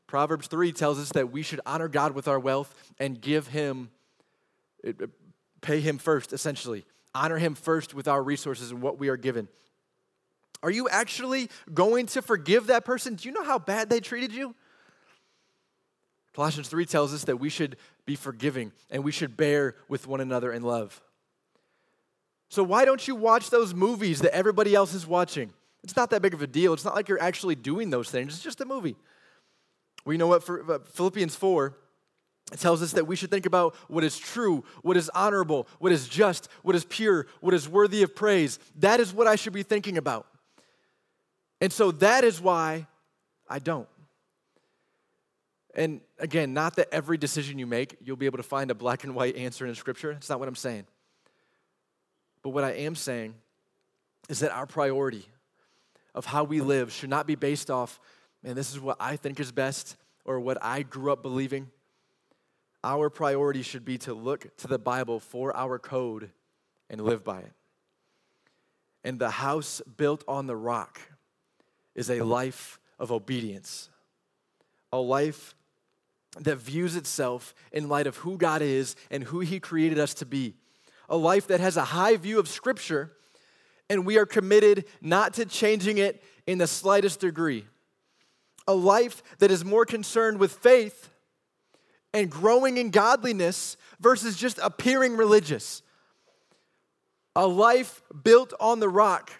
Proverbs 0.06 0.46
3 0.46 0.70
tells 0.70 1.00
us 1.00 1.08
that 1.14 1.32
we 1.32 1.42
should 1.42 1.60
honor 1.66 1.88
God 1.88 2.12
with 2.12 2.28
our 2.28 2.38
wealth 2.38 2.72
and 3.00 3.20
give 3.20 3.48
Him, 3.48 3.90
pay 5.60 5.80
Him 5.80 5.98
first, 5.98 6.32
essentially. 6.32 6.84
Honor 7.14 7.38
Him 7.38 7.54
first 7.54 7.94
with 7.94 8.08
our 8.08 8.22
resources 8.22 8.70
and 8.70 8.82
what 8.82 8.98
we 8.98 9.08
are 9.08 9.16
given. 9.16 9.48
Are 10.62 10.70
you 10.70 10.88
actually 10.88 11.50
going 11.72 12.06
to 12.06 12.22
forgive 12.22 12.66
that 12.66 12.84
person? 12.84 13.14
Do 13.14 13.28
you 13.28 13.34
know 13.34 13.44
how 13.44 13.58
bad 13.58 13.90
they 13.90 14.00
treated 14.00 14.32
you? 14.32 14.54
Colossians 16.34 16.68
3 16.68 16.84
tells 16.86 17.14
us 17.14 17.24
that 17.24 17.38
we 17.38 17.48
should 17.48 17.76
be 18.06 18.14
forgiving 18.14 18.72
and 18.90 19.04
we 19.04 19.12
should 19.12 19.36
bear 19.36 19.76
with 19.88 20.06
one 20.06 20.20
another 20.20 20.52
in 20.52 20.62
love. 20.62 21.00
So, 22.48 22.62
why 22.62 22.84
don't 22.84 23.06
you 23.06 23.14
watch 23.14 23.50
those 23.50 23.74
movies 23.74 24.20
that 24.20 24.34
everybody 24.34 24.74
else 24.74 24.94
is 24.94 25.06
watching? 25.06 25.52
It's 25.84 25.96
not 25.96 26.10
that 26.10 26.22
big 26.22 26.34
of 26.34 26.42
a 26.42 26.46
deal. 26.46 26.72
It's 26.72 26.84
not 26.84 26.94
like 26.94 27.08
you're 27.08 27.22
actually 27.22 27.54
doing 27.54 27.90
those 27.90 28.10
things, 28.10 28.34
it's 28.34 28.42
just 28.42 28.60
a 28.60 28.64
movie. 28.64 28.96
We 30.04 30.16
know 30.16 30.28
what 30.28 30.48
uh, 30.48 30.78
Philippians 30.92 31.34
4 31.36 31.76
it 32.52 32.60
tells 32.60 32.82
us 32.82 32.92
that 32.92 33.06
we 33.06 33.14
should 33.14 33.30
think 33.30 33.46
about 33.46 33.74
what 33.88 34.04
is 34.04 34.18
true, 34.18 34.64
what 34.82 34.96
is 34.96 35.10
honorable, 35.14 35.68
what 35.78 35.92
is 35.92 36.08
just, 36.08 36.48
what 36.62 36.74
is 36.74 36.84
pure, 36.84 37.26
what 37.40 37.52
is 37.52 37.68
worthy 37.68 38.02
of 38.02 38.14
praise. 38.14 38.58
That 38.76 39.00
is 39.00 39.12
what 39.12 39.26
I 39.26 39.36
should 39.36 39.52
be 39.52 39.62
thinking 39.62 39.98
about. 39.98 40.26
And 41.60 41.72
so 41.72 41.90
that 41.92 42.24
is 42.24 42.40
why 42.40 42.86
I 43.48 43.58
don't. 43.58 43.88
And 45.74 46.00
again, 46.18 46.54
not 46.54 46.76
that 46.76 46.88
every 46.90 47.18
decision 47.18 47.58
you 47.58 47.66
make, 47.66 47.96
you'll 48.02 48.16
be 48.16 48.26
able 48.26 48.38
to 48.38 48.42
find 48.42 48.70
a 48.70 48.74
black 48.74 49.04
and 49.04 49.14
white 49.14 49.36
answer 49.36 49.66
in 49.66 49.74
Scripture. 49.74 50.14
That's 50.14 50.30
not 50.30 50.40
what 50.40 50.48
I'm 50.48 50.56
saying. 50.56 50.86
But 52.42 52.50
what 52.50 52.64
I 52.64 52.72
am 52.72 52.94
saying 52.94 53.34
is 54.28 54.40
that 54.40 54.52
our 54.52 54.66
priority 54.66 55.26
of 56.14 56.24
how 56.24 56.44
we 56.44 56.60
live 56.60 56.92
should 56.92 57.10
not 57.10 57.26
be 57.26 57.34
based 57.34 57.70
off, 57.70 58.00
man, 58.42 58.56
this 58.56 58.72
is 58.72 58.80
what 58.80 58.96
I 58.98 59.16
think 59.16 59.38
is 59.38 59.52
best 59.52 59.96
or 60.24 60.40
what 60.40 60.58
I 60.62 60.82
grew 60.82 61.12
up 61.12 61.22
believing. 61.22 61.70
Our 62.84 63.10
priority 63.10 63.62
should 63.62 63.84
be 63.84 63.98
to 63.98 64.14
look 64.14 64.56
to 64.58 64.68
the 64.68 64.78
Bible 64.78 65.18
for 65.18 65.56
our 65.56 65.78
code 65.78 66.30
and 66.88 67.00
live 67.00 67.24
by 67.24 67.40
it. 67.40 67.52
And 69.04 69.18
the 69.18 69.30
house 69.30 69.82
built 69.96 70.24
on 70.28 70.46
the 70.46 70.56
rock 70.56 71.00
is 71.94 72.10
a 72.10 72.22
life 72.22 72.78
of 72.98 73.10
obedience, 73.10 73.90
a 74.92 74.98
life 74.98 75.54
that 76.38 76.56
views 76.56 76.94
itself 76.94 77.54
in 77.72 77.88
light 77.88 78.06
of 78.06 78.18
who 78.18 78.36
God 78.36 78.62
is 78.62 78.94
and 79.10 79.24
who 79.24 79.40
He 79.40 79.58
created 79.58 79.98
us 79.98 80.14
to 80.14 80.26
be, 80.26 80.54
a 81.08 81.16
life 81.16 81.46
that 81.48 81.60
has 81.60 81.76
a 81.76 81.84
high 81.84 82.16
view 82.16 82.38
of 82.38 82.48
Scripture, 82.48 83.12
and 83.90 84.06
we 84.06 84.18
are 84.18 84.26
committed 84.26 84.84
not 85.00 85.34
to 85.34 85.44
changing 85.44 85.98
it 85.98 86.22
in 86.46 86.58
the 86.58 86.66
slightest 86.66 87.20
degree, 87.20 87.64
a 88.66 88.74
life 88.74 89.22
that 89.38 89.50
is 89.50 89.64
more 89.64 89.84
concerned 89.84 90.38
with 90.38 90.52
faith 90.52 91.10
and 92.14 92.30
growing 92.30 92.76
in 92.76 92.90
godliness 92.90 93.76
versus 94.00 94.36
just 94.36 94.58
appearing 94.62 95.16
religious. 95.16 95.82
A 97.36 97.46
life 97.46 98.02
built 98.24 98.52
on 98.58 98.80
the 98.80 98.88
rock 98.88 99.32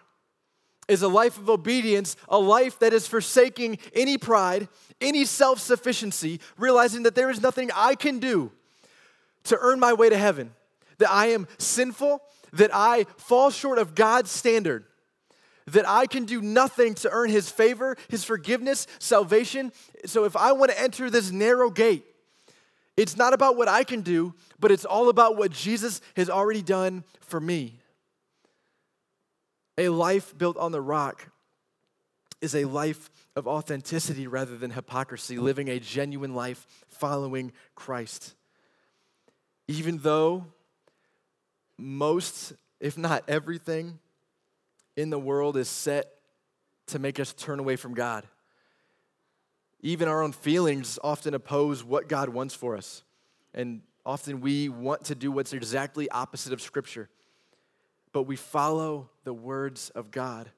is 0.89 1.03
a 1.03 1.09
life 1.09 1.37
of 1.37 1.51
obedience, 1.51 2.17
a 2.29 2.39
life 2.39 2.79
that 2.79 2.93
is 2.93 3.07
forsaking 3.07 3.79
any 3.95 4.17
pride, 4.17 4.69
any 5.01 5.25
self 5.25 5.61
sufficiency, 5.61 6.41
realizing 6.57 7.03
that 7.03 7.15
there 7.15 7.31
is 7.31 7.43
nothing 7.43 7.71
I 7.75 7.95
can 7.95 8.19
do 8.19 8.51
to 9.45 9.59
earn 9.61 9.79
my 9.79 9.93
way 9.93 10.09
to 10.09 10.17
heaven, 10.17 10.53
that 10.99 11.11
I 11.11 11.27
am 11.27 11.47
sinful, 11.59 12.23
that 12.55 12.71
I 12.73 13.05
fall 13.17 13.51
short 13.51 13.79
of 13.79 13.95
God's 13.95 14.31
standard, 14.31 14.85
that 15.67 15.89
I 15.89 16.07
can 16.07 16.25
do 16.25 16.41
nothing 16.41 16.95
to 16.97 17.11
earn 17.11 17.31
His 17.31 17.51
favor, 17.51 17.97
His 18.09 18.25
forgiveness, 18.25 18.87
salvation. 18.99 19.73
So 20.07 20.25
if 20.25 20.37
I 20.37 20.53
want 20.53 20.71
to 20.71 20.81
enter 20.81 21.11
this 21.11 21.31
narrow 21.31 21.71
gate, 21.71 22.05
it's 22.99 23.17
not 23.17 23.33
about 23.33 23.57
what 23.57 23.69
I 23.69 23.85
can 23.85 24.03
do, 24.03 24.35
but 24.59 24.73
it's 24.73 24.85
all 24.85 25.09
about 25.09 25.37
what 25.37 25.53
Jesus 25.53 26.01
has 26.17 26.29
already 26.29 26.63
done 26.63 27.05
for 27.21 27.39
me. 27.39 27.79
A 29.79 29.89
life 29.89 30.37
built 30.37 30.57
on 30.57 30.73
the 30.73 30.81
rock 30.81 31.31
is 32.41 32.57
a 32.57 32.65
life 32.65 33.09
of 33.37 33.47
authenticity 33.47 34.27
rather 34.27 34.59
than 34.59 34.73
hypocrisy, 34.73 35.39
living 35.39 35.69
a 35.69 35.79
genuine 35.79 36.35
life 36.35 36.67
following 36.89 37.53
Christ. 37.77 38.35
Even 39.69 39.99
though 39.99 40.47
most, 41.79 42.53
if 42.81 42.99
not 42.99 43.23
everything, 43.29 44.01
in 44.97 45.11
the 45.11 45.21
world 45.21 45.57
is 45.57 45.69
set 45.69 46.09
to 46.89 46.99
make 46.99 47.21
us 47.21 47.33
turn 47.33 47.61
away 47.61 47.77
from 47.77 47.95
God. 47.95 48.27
Even 49.81 50.09
our 50.09 50.23
own 50.23 50.33
feelings 50.33 50.99
often 51.03 51.35
oppose 51.35 51.85
what 51.85 52.09
God 52.09 52.29
wants 52.29 52.55
for 52.55 52.77
us. 52.77 53.03
And 53.55 53.83
often 54.05 54.41
we 54.41 54.69
want 54.69 55.05
to 55.05 55.15
do 55.15 55.31
what's 55.31 55.53
exactly 55.53 56.11
opposite 56.11 56.53
of 56.53 56.61
Scripture 56.61 57.09
but 58.13 58.25
we 58.25 58.37
follow 58.37 59.09
the 59.25 59.33
words 59.33 59.91
of 59.91 60.11
God. 60.11 60.51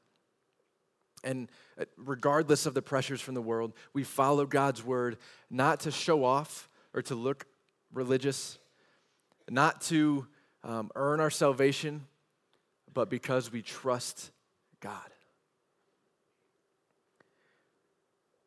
And 1.22 1.48
uh, 1.78 1.84
regardless 1.96 2.66
of 2.66 2.74
the 2.74 2.82
pressures 2.82 3.20
from 3.20 3.34
the 3.34 3.42
world, 3.42 3.74
we 3.92 4.04
follow 4.04 4.46
God's 4.46 4.84
word 4.84 5.18
not 5.50 5.80
to 5.80 5.90
show 5.90 6.24
off 6.24 6.68
or 6.94 7.02
to 7.02 7.14
look 7.14 7.46
religious, 7.92 8.58
not 9.48 9.82
to 9.82 10.26
um, 10.64 10.90
earn 10.94 11.20
our 11.20 11.30
salvation, 11.30 12.06
but 12.92 13.10
because 13.10 13.52
we 13.52 13.62
trust 13.62 14.30
God. 14.80 15.09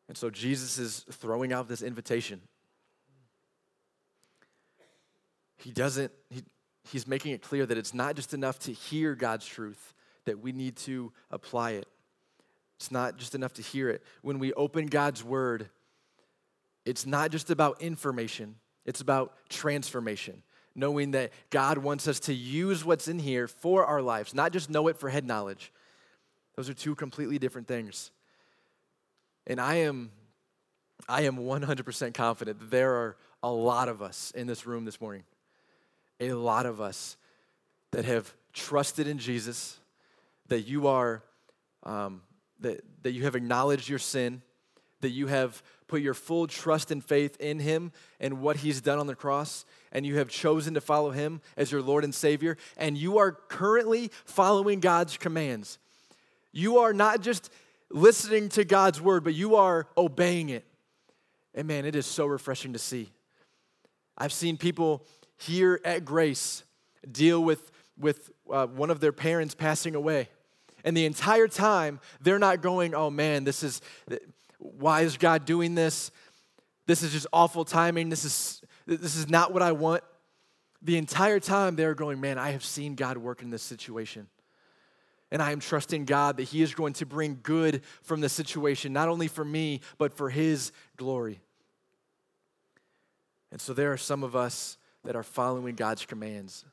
And 0.08 0.16
so 0.16 0.30
Jesus 0.30 0.78
is 0.78 1.04
throwing 1.10 1.52
out 1.52 1.68
this 1.68 1.82
invitation. 1.82 2.40
He 5.56 5.70
doesn't, 5.70 6.12
he, 6.28 6.42
he's 6.90 7.06
making 7.06 7.32
it 7.32 7.42
clear 7.42 7.64
that 7.64 7.78
it's 7.78 7.94
not 7.94 8.16
just 8.16 8.34
enough 8.34 8.58
to 8.60 8.72
hear 8.72 9.14
God's 9.14 9.46
truth, 9.46 9.94
that 10.26 10.40
we 10.40 10.52
need 10.52 10.76
to 10.76 11.12
apply 11.30 11.72
it. 11.72 11.88
It's 12.76 12.90
not 12.90 13.16
just 13.16 13.34
enough 13.34 13.54
to 13.54 13.62
hear 13.62 13.88
it. 13.88 14.02
When 14.22 14.38
we 14.38 14.52
open 14.52 14.86
God's 14.86 15.24
word, 15.24 15.70
it's 16.84 17.06
not 17.06 17.30
just 17.30 17.50
about 17.50 17.80
information, 17.80 18.56
it's 18.84 19.00
about 19.00 19.34
transformation. 19.48 20.42
Knowing 20.76 21.12
that 21.12 21.30
God 21.50 21.78
wants 21.78 22.08
us 22.08 22.18
to 22.20 22.34
use 22.34 22.84
what's 22.84 23.06
in 23.06 23.20
here 23.20 23.46
for 23.46 23.86
our 23.86 24.02
lives, 24.02 24.34
not 24.34 24.52
just 24.52 24.68
know 24.68 24.88
it 24.88 24.98
for 24.98 25.08
head 25.08 25.24
knowledge. 25.24 25.72
Those 26.56 26.68
are 26.68 26.74
two 26.74 26.96
completely 26.96 27.38
different 27.38 27.68
things. 27.68 28.10
And 29.46 29.60
I 29.60 29.76
am 29.76 30.10
I 31.08 31.22
am 31.22 31.36
100% 31.36 32.14
confident 32.14 32.60
that 32.60 32.70
there 32.70 32.94
are 32.94 33.16
a 33.42 33.50
lot 33.50 33.88
of 33.88 34.00
us 34.00 34.30
in 34.34 34.46
this 34.46 34.66
room 34.66 34.84
this 34.86 35.00
morning 35.00 35.24
a 36.20 36.32
lot 36.32 36.66
of 36.66 36.80
us 36.80 37.16
that 37.92 38.04
have 38.04 38.32
trusted 38.52 39.06
in 39.06 39.18
Jesus, 39.18 39.78
that 40.48 40.62
you 40.62 40.86
are, 40.86 41.22
um, 41.82 42.22
that, 42.60 42.82
that 43.02 43.12
you 43.12 43.24
have 43.24 43.34
acknowledged 43.34 43.88
your 43.88 43.98
sin, 43.98 44.42
that 45.00 45.10
you 45.10 45.26
have 45.26 45.62
put 45.86 46.00
your 46.00 46.14
full 46.14 46.46
trust 46.46 46.90
and 46.90 47.04
faith 47.04 47.36
in 47.40 47.58
Him 47.58 47.92
and 48.20 48.40
what 48.40 48.58
He's 48.58 48.80
done 48.80 48.98
on 48.98 49.06
the 49.06 49.14
cross, 49.14 49.64
and 49.92 50.06
you 50.06 50.16
have 50.18 50.28
chosen 50.28 50.74
to 50.74 50.80
follow 50.80 51.10
Him 51.10 51.40
as 51.56 51.70
your 51.70 51.82
Lord 51.82 52.04
and 52.04 52.14
Savior, 52.14 52.56
and 52.76 52.96
you 52.96 53.18
are 53.18 53.32
currently 53.32 54.10
following 54.24 54.80
God's 54.80 55.16
commands. 55.16 55.78
You 56.52 56.78
are 56.78 56.92
not 56.92 57.20
just 57.20 57.50
listening 57.90 58.48
to 58.50 58.64
God's 58.64 59.00
word, 59.00 59.24
but 59.24 59.34
you 59.34 59.56
are 59.56 59.86
obeying 59.96 60.48
it. 60.48 60.64
And 61.54 61.68
man, 61.68 61.84
it 61.84 61.94
is 61.94 62.06
so 62.06 62.26
refreshing 62.26 62.72
to 62.72 62.78
see. 62.78 63.10
I've 64.18 64.32
seen 64.32 64.56
people 64.56 65.06
here 65.36 65.80
at 65.84 66.04
Grace 66.04 66.64
deal 67.10 67.42
with, 67.42 67.70
with 67.98 68.30
uh, 68.50 68.66
one 68.66 68.90
of 68.90 69.00
their 69.00 69.12
parents 69.12 69.54
passing 69.54 69.94
away. 69.94 70.28
And 70.84 70.96
the 70.96 71.06
entire 71.06 71.48
time, 71.48 72.00
they're 72.20 72.38
not 72.38 72.60
going, 72.60 72.94
oh 72.94 73.10
man, 73.10 73.44
this 73.44 73.62
is, 73.62 73.80
why 74.58 75.02
is 75.02 75.16
God 75.16 75.44
doing 75.44 75.74
this? 75.74 76.10
This 76.86 77.02
is 77.02 77.12
just 77.12 77.26
awful 77.32 77.64
timing. 77.64 78.10
This 78.10 78.24
is, 78.24 78.62
this 78.86 79.16
is 79.16 79.28
not 79.28 79.52
what 79.52 79.62
I 79.62 79.72
want. 79.72 80.02
The 80.82 80.98
entire 80.98 81.40
time, 81.40 81.76
they're 81.76 81.94
going, 81.94 82.20
man, 82.20 82.36
I 82.36 82.50
have 82.50 82.64
seen 82.64 82.94
God 82.94 83.16
work 83.16 83.40
in 83.40 83.48
this 83.48 83.62
situation. 83.62 84.28
And 85.34 85.42
I 85.42 85.50
am 85.50 85.58
trusting 85.58 86.04
God 86.04 86.36
that 86.36 86.44
He 86.44 86.62
is 86.62 86.76
going 86.76 86.92
to 86.92 87.06
bring 87.06 87.40
good 87.42 87.82
from 88.04 88.20
the 88.20 88.28
situation, 88.28 88.92
not 88.92 89.08
only 89.08 89.26
for 89.26 89.44
me, 89.44 89.80
but 89.98 90.14
for 90.14 90.30
His 90.30 90.70
glory. 90.96 91.40
And 93.50 93.60
so 93.60 93.74
there 93.74 93.92
are 93.92 93.96
some 93.96 94.22
of 94.22 94.36
us 94.36 94.78
that 95.02 95.16
are 95.16 95.24
following 95.24 95.74
God's 95.74 96.06
commands. 96.06 96.64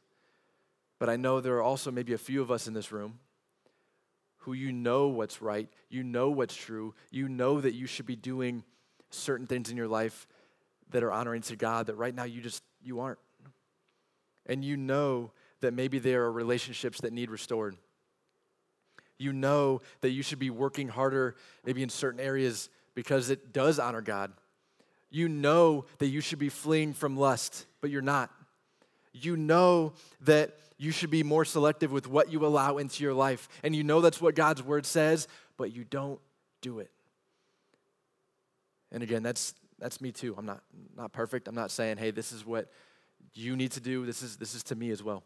But 0.99 1.09
I 1.09 1.15
know 1.15 1.41
there 1.41 1.55
are 1.55 1.63
also 1.63 1.89
maybe 1.89 2.13
a 2.13 2.19
few 2.19 2.39
of 2.39 2.51
us 2.51 2.67
in 2.67 2.75
this 2.75 2.91
room 2.91 3.17
who 4.41 4.53
you 4.53 4.71
know 4.71 5.07
what's 5.07 5.41
right, 5.41 5.67
you 5.89 6.03
know 6.03 6.29
what's 6.29 6.55
true, 6.55 6.93
you 7.09 7.27
know 7.27 7.61
that 7.61 7.73
you 7.73 7.87
should 7.87 8.05
be 8.05 8.15
doing 8.15 8.63
certain 9.09 9.47
things 9.47 9.71
in 9.71 9.77
your 9.77 9.87
life 9.87 10.27
that 10.91 11.01
are 11.01 11.11
honoring 11.11 11.41
to 11.41 11.55
God 11.55 11.87
that 11.87 11.95
right 11.95 12.13
now 12.13 12.25
you 12.25 12.41
just 12.41 12.61
you 12.83 12.99
aren't. 12.99 13.17
And 14.45 14.63
you 14.63 14.77
know 14.77 15.31
that 15.61 15.73
maybe 15.73 15.97
there 15.97 16.25
are 16.25 16.31
relationships 16.31 17.01
that 17.01 17.11
need 17.11 17.31
restored. 17.31 17.75
You 19.21 19.33
know 19.33 19.81
that 20.01 20.09
you 20.09 20.23
should 20.23 20.39
be 20.39 20.49
working 20.49 20.87
harder 20.87 21.35
maybe 21.63 21.83
in 21.83 21.89
certain 21.89 22.19
areas 22.19 22.69
because 22.95 23.29
it 23.29 23.53
does 23.53 23.79
honor 23.79 24.01
God. 24.01 24.31
You 25.09 25.29
know 25.29 25.85
that 25.99 26.07
you 26.07 26.21
should 26.21 26.39
be 26.39 26.49
fleeing 26.49 26.93
from 26.93 27.17
lust, 27.17 27.65
but 27.81 27.89
you're 27.89 28.01
not. 28.01 28.31
You 29.13 29.35
know 29.35 29.93
that 30.21 30.57
you 30.77 30.91
should 30.91 31.11
be 31.11 31.21
more 31.21 31.45
selective 31.45 31.91
with 31.91 32.07
what 32.07 32.31
you 32.31 32.45
allow 32.45 32.77
into 32.77 33.03
your 33.03 33.13
life. 33.13 33.47
And 33.63 33.75
you 33.75 33.83
know 33.83 34.01
that's 34.01 34.19
what 34.19 34.33
God's 34.33 34.63
word 34.63 34.85
says, 34.85 35.27
but 35.57 35.71
you 35.71 35.83
don't 35.83 36.19
do 36.61 36.79
it. 36.79 36.89
And 38.91 39.03
again, 39.03 39.21
that's 39.21 39.53
that's 39.77 40.01
me 40.01 40.11
too. 40.11 40.33
I'm 40.37 40.45
not 40.45 40.63
not 40.95 41.11
perfect. 41.11 41.47
I'm 41.47 41.55
not 41.55 41.71
saying, 41.71 41.97
"Hey, 41.97 42.11
this 42.11 42.31
is 42.31 42.45
what 42.45 42.71
you 43.33 43.55
need 43.55 43.71
to 43.73 43.79
do." 43.79 44.05
This 44.05 44.23
is 44.23 44.37
this 44.37 44.55
is 44.55 44.63
to 44.63 44.75
me 44.75 44.91
as 44.91 45.03
well. 45.03 45.23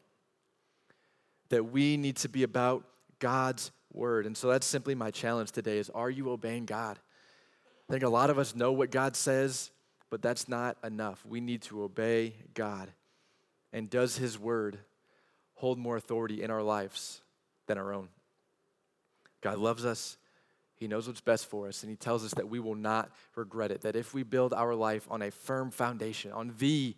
That 1.50 1.72
we 1.72 1.96
need 1.98 2.18
to 2.18 2.30
be 2.30 2.44
about 2.44 2.84
God's 3.20 3.72
word. 3.96 4.26
And 4.26 4.36
so 4.36 4.50
that's 4.50 4.66
simply 4.66 4.96
my 4.96 5.12
challenge 5.12 5.52
today 5.52 5.78
is 5.78 5.90
are 5.92 6.10
you 6.10 6.30
obeying 6.30 6.66
God? 6.66 7.00
I 7.90 7.94
think 7.94 8.04
a 8.04 8.10
lot 8.10 8.30
of 8.30 8.40
us 8.40 8.56
know 8.56 8.72
what 8.72 8.92
God 8.92 9.16
says, 9.16 9.72
but 10.10 10.22
that's 10.22 10.48
not 10.48 10.78
enough. 10.84 11.24
We 11.26 11.42
need 11.42 11.62
to 11.64 11.84
obey 11.84 12.36
God. 12.54 12.92
And 13.72 13.90
does 13.90 14.18
his 14.18 14.40
word 14.40 14.80
hold 15.56 15.78
more 15.78 15.98
authority 15.98 16.44
in 16.44 16.52
our 16.52 16.62
lives 16.62 17.22
than 17.68 17.78
our 17.78 17.94
own. 17.94 18.10
God 19.42 19.58
loves 19.58 19.86
us. 19.86 20.18
He 20.76 20.88
knows 20.88 21.08
what's 21.08 21.22
best 21.22 21.50
for 21.50 21.68
us, 21.68 21.84
and 21.84 21.90
He 21.90 21.96
tells 21.96 22.26
us 22.26 22.34
that 22.34 22.50
we 22.50 22.60
will 22.60 22.76
not 22.76 23.10
regret 23.36 23.72
it. 23.72 23.82
That 23.82 23.96
if 23.96 24.14
we 24.14 24.24
build 24.24 24.54
our 24.54 24.76
life 24.76 25.08
on 25.10 25.22
a 25.22 25.32
firm 25.32 25.72
foundation, 25.72 26.32
on 26.32 26.54
the 26.58 26.96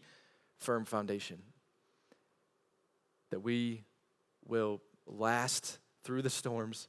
firm 0.57 0.85
foundation, 0.85 1.37
that 3.29 3.41
we 3.41 3.83
will 4.45 4.81
last 5.05 5.77
through 6.07 6.21
the 6.21 6.29
storms, 6.29 6.87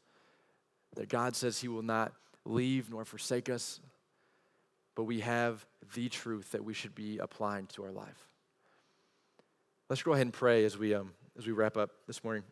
that 0.94 1.08
God 1.08 1.34
says 1.34 1.60
He 1.60 1.66
will 1.66 1.82
not 1.82 2.12
leave 2.44 2.88
nor 2.88 3.04
forsake 3.04 3.48
us, 3.50 3.80
but 4.94 5.04
we 5.04 5.18
have 5.20 5.66
the 5.94 6.08
truth 6.08 6.52
that 6.52 6.64
we 6.64 6.72
should 6.72 6.94
be 6.94 7.18
applying 7.18 7.66
to 7.66 7.82
our 7.82 7.90
life. 7.90 8.28
Let's 9.88 10.04
go 10.04 10.12
ahead 10.12 10.26
and 10.26 10.32
pray 10.32 10.64
as 10.64 10.78
we 10.78 10.94
um, 10.94 11.14
as 11.36 11.48
we 11.48 11.52
wrap 11.52 11.76
up 11.76 11.90
this 12.06 12.22
morning. 12.22 12.44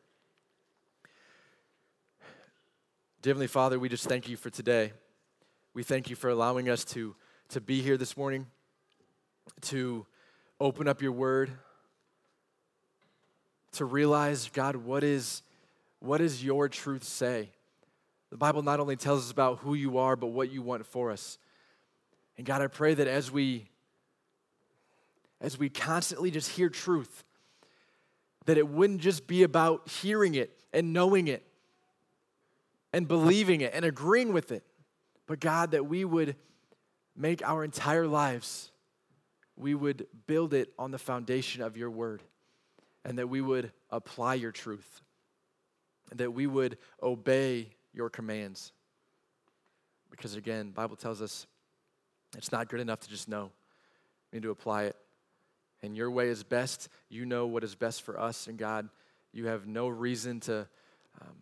Heavenly 3.24 3.46
Father, 3.46 3.78
we 3.78 3.88
just 3.88 4.08
thank 4.08 4.28
you 4.28 4.36
for 4.36 4.50
today. 4.50 4.92
We 5.72 5.84
thank 5.84 6.10
you 6.10 6.16
for 6.16 6.30
allowing 6.30 6.68
us 6.68 6.84
to, 6.86 7.14
to 7.50 7.60
be 7.60 7.80
here 7.80 7.96
this 7.96 8.16
morning, 8.16 8.46
to 9.62 10.04
open 10.60 10.88
up 10.88 11.00
your 11.00 11.12
word, 11.12 11.52
to 13.72 13.84
realize, 13.84 14.48
God, 14.52 14.76
what 14.76 15.04
is, 15.04 15.42
what 16.00 16.18
does 16.18 16.44
your 16.44 16.68
truth 16.68 17.04
say? 17.04 17.50
The 18.30 18.36
Bible 18.36 18.62
not 18.62 18.80
only 18.80 18.96
tells 18.96 19.24
us 19.24 19.30
about 19.30 19.58
who 19.58 19.74
you 19.74 19.98
are, 19.98 20.16
but 20.16 20.28
what 20.28 20.50
you 20.50 20.62
want 20.62 20.84
for 20.86 21.10
us. 21.10 21.38
And 22.36 22.46
God, 22.46 22.60
I 22.60 22.66
pray 22.66 22.94
that 22.94 23.06
as 23.06 23.30
we 23.30 23.68
as 25.40 25.58
we 25.58 25.68
constantly 25.68 26.30
just 26.30 26.50
hear 26.50 26.68
truth, 26.68 27.24
that 28.46 28.56
it 28.56 28.66
wouldn't 28.66 29.00
just 29.00 29.26
be 29.26 29.42
about 29.42 29.88
hearing 29.88 30.34
it 30.34 30.58
and 30.72 30.92
knowing 30.92 31.28
it 31.28 31.46
and 32.92 33.06
believing 33.06 33.60
it 33.60 33.72
and 33.74 33.84
agreeing 33.84 34.32
with 34.32 34.50
it, 34.50 34.64
but 35.26 35.40
God, 35.40 35.72
that 35.72 35.86
we 35.86 36.04
would 36.04 36.36
make 37.14 37.46
our 37.46 37.64
entire 37.64 38.06
lives, 38.06 38.70
we 39.56 39.74
would 39.74 40.06
build 40.26 40.54
it 40.54 40.72
on 40.78 40.90
the 40.90 40.98
foundation 40.98 41.62
of 41.62 41.76
your 41.76 41.90
word, 41.90 42.22
and 43.04 43.18
that 43.18 43.28
we 43.28 43.40
would 43.40 43.72
apply 43.90 44.34
your 44.34 44.52
truth, 44.52 45.02
that 46.14 46.32
we 46.32 46.46
would 46.46 46.78
obey 47.02 47.70
your 47.92 48.08
commands. 48.08 48.72
Because 50.10 50.36
again, 50.36 50.70
Bible 50.70 50.96
tells 50.96 51.20
us 51.20 51.46
it's 52.36 52.52
not 52.52 52.68
good 52.68 52.80
enough 52.80 53.00
to 53.00 53.08
just 53.08 53.28
know. 53.28 53.50
We 54.30 54.36
need 54.36 54.44
to 54.44 54.50
apply 54.50 54.84
it 54.84 54.96
and 55.82 55.96
your 55.96 56.10
way 56.10 56.28
is 56.28 56.42
best. 56.42 56.88
You 57.08 57.24
know 57.24 57.46
what 57.46 57.64
is 57.64 57.74
best 57.74 58.02
for 58.02 58.18
us, 58.18 58.46
and 58.46 58.58
God, 58.58 58.88
you 59.32 59.46
have 59.46 59.66
no 59.66 59.88
reason 59.88 60.40
to, 60.40 60.66
um, 61.20 61.36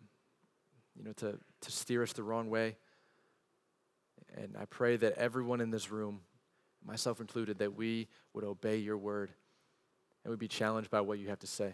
you 0.95 1.03
know, 1.03 1.13
to, 1.13 1.37
to 1.61 1.71
steer 1.71 2.03
us 2.03 2.13
the 2.13 2.23
wrong 2.23 2.49
way. 2.49 2.75
And 4.35 4.55
I 4.59 4.65
pray 4.65 4.97
that 4.97 5.13
everyone 5.13 5.61
in 5.61 5.71
this 5.71 5.91
room, 5.91 6.21
myself 6.85 7.21
included, 7.21 7.59
that 7.59 7.75
we 7.75 8.07
would 8.33 8.43
obey 8.43 8.77
your 8.77 8.97
word 8.97 9.31
and 10.23 10.31
we'd 10.31 10.39
be 10.39 10.47
challenged 10.47 10.89
by 10.89 11.01
what 11.01 11.19
you 11.19 11.29
have 11.29 11.39
to 11.39 11.47
say. 11.47 11.73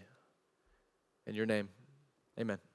In 1.25 1.33
your 1.35 1.45
name, 1.45 1.69
amen. 2.39 2.70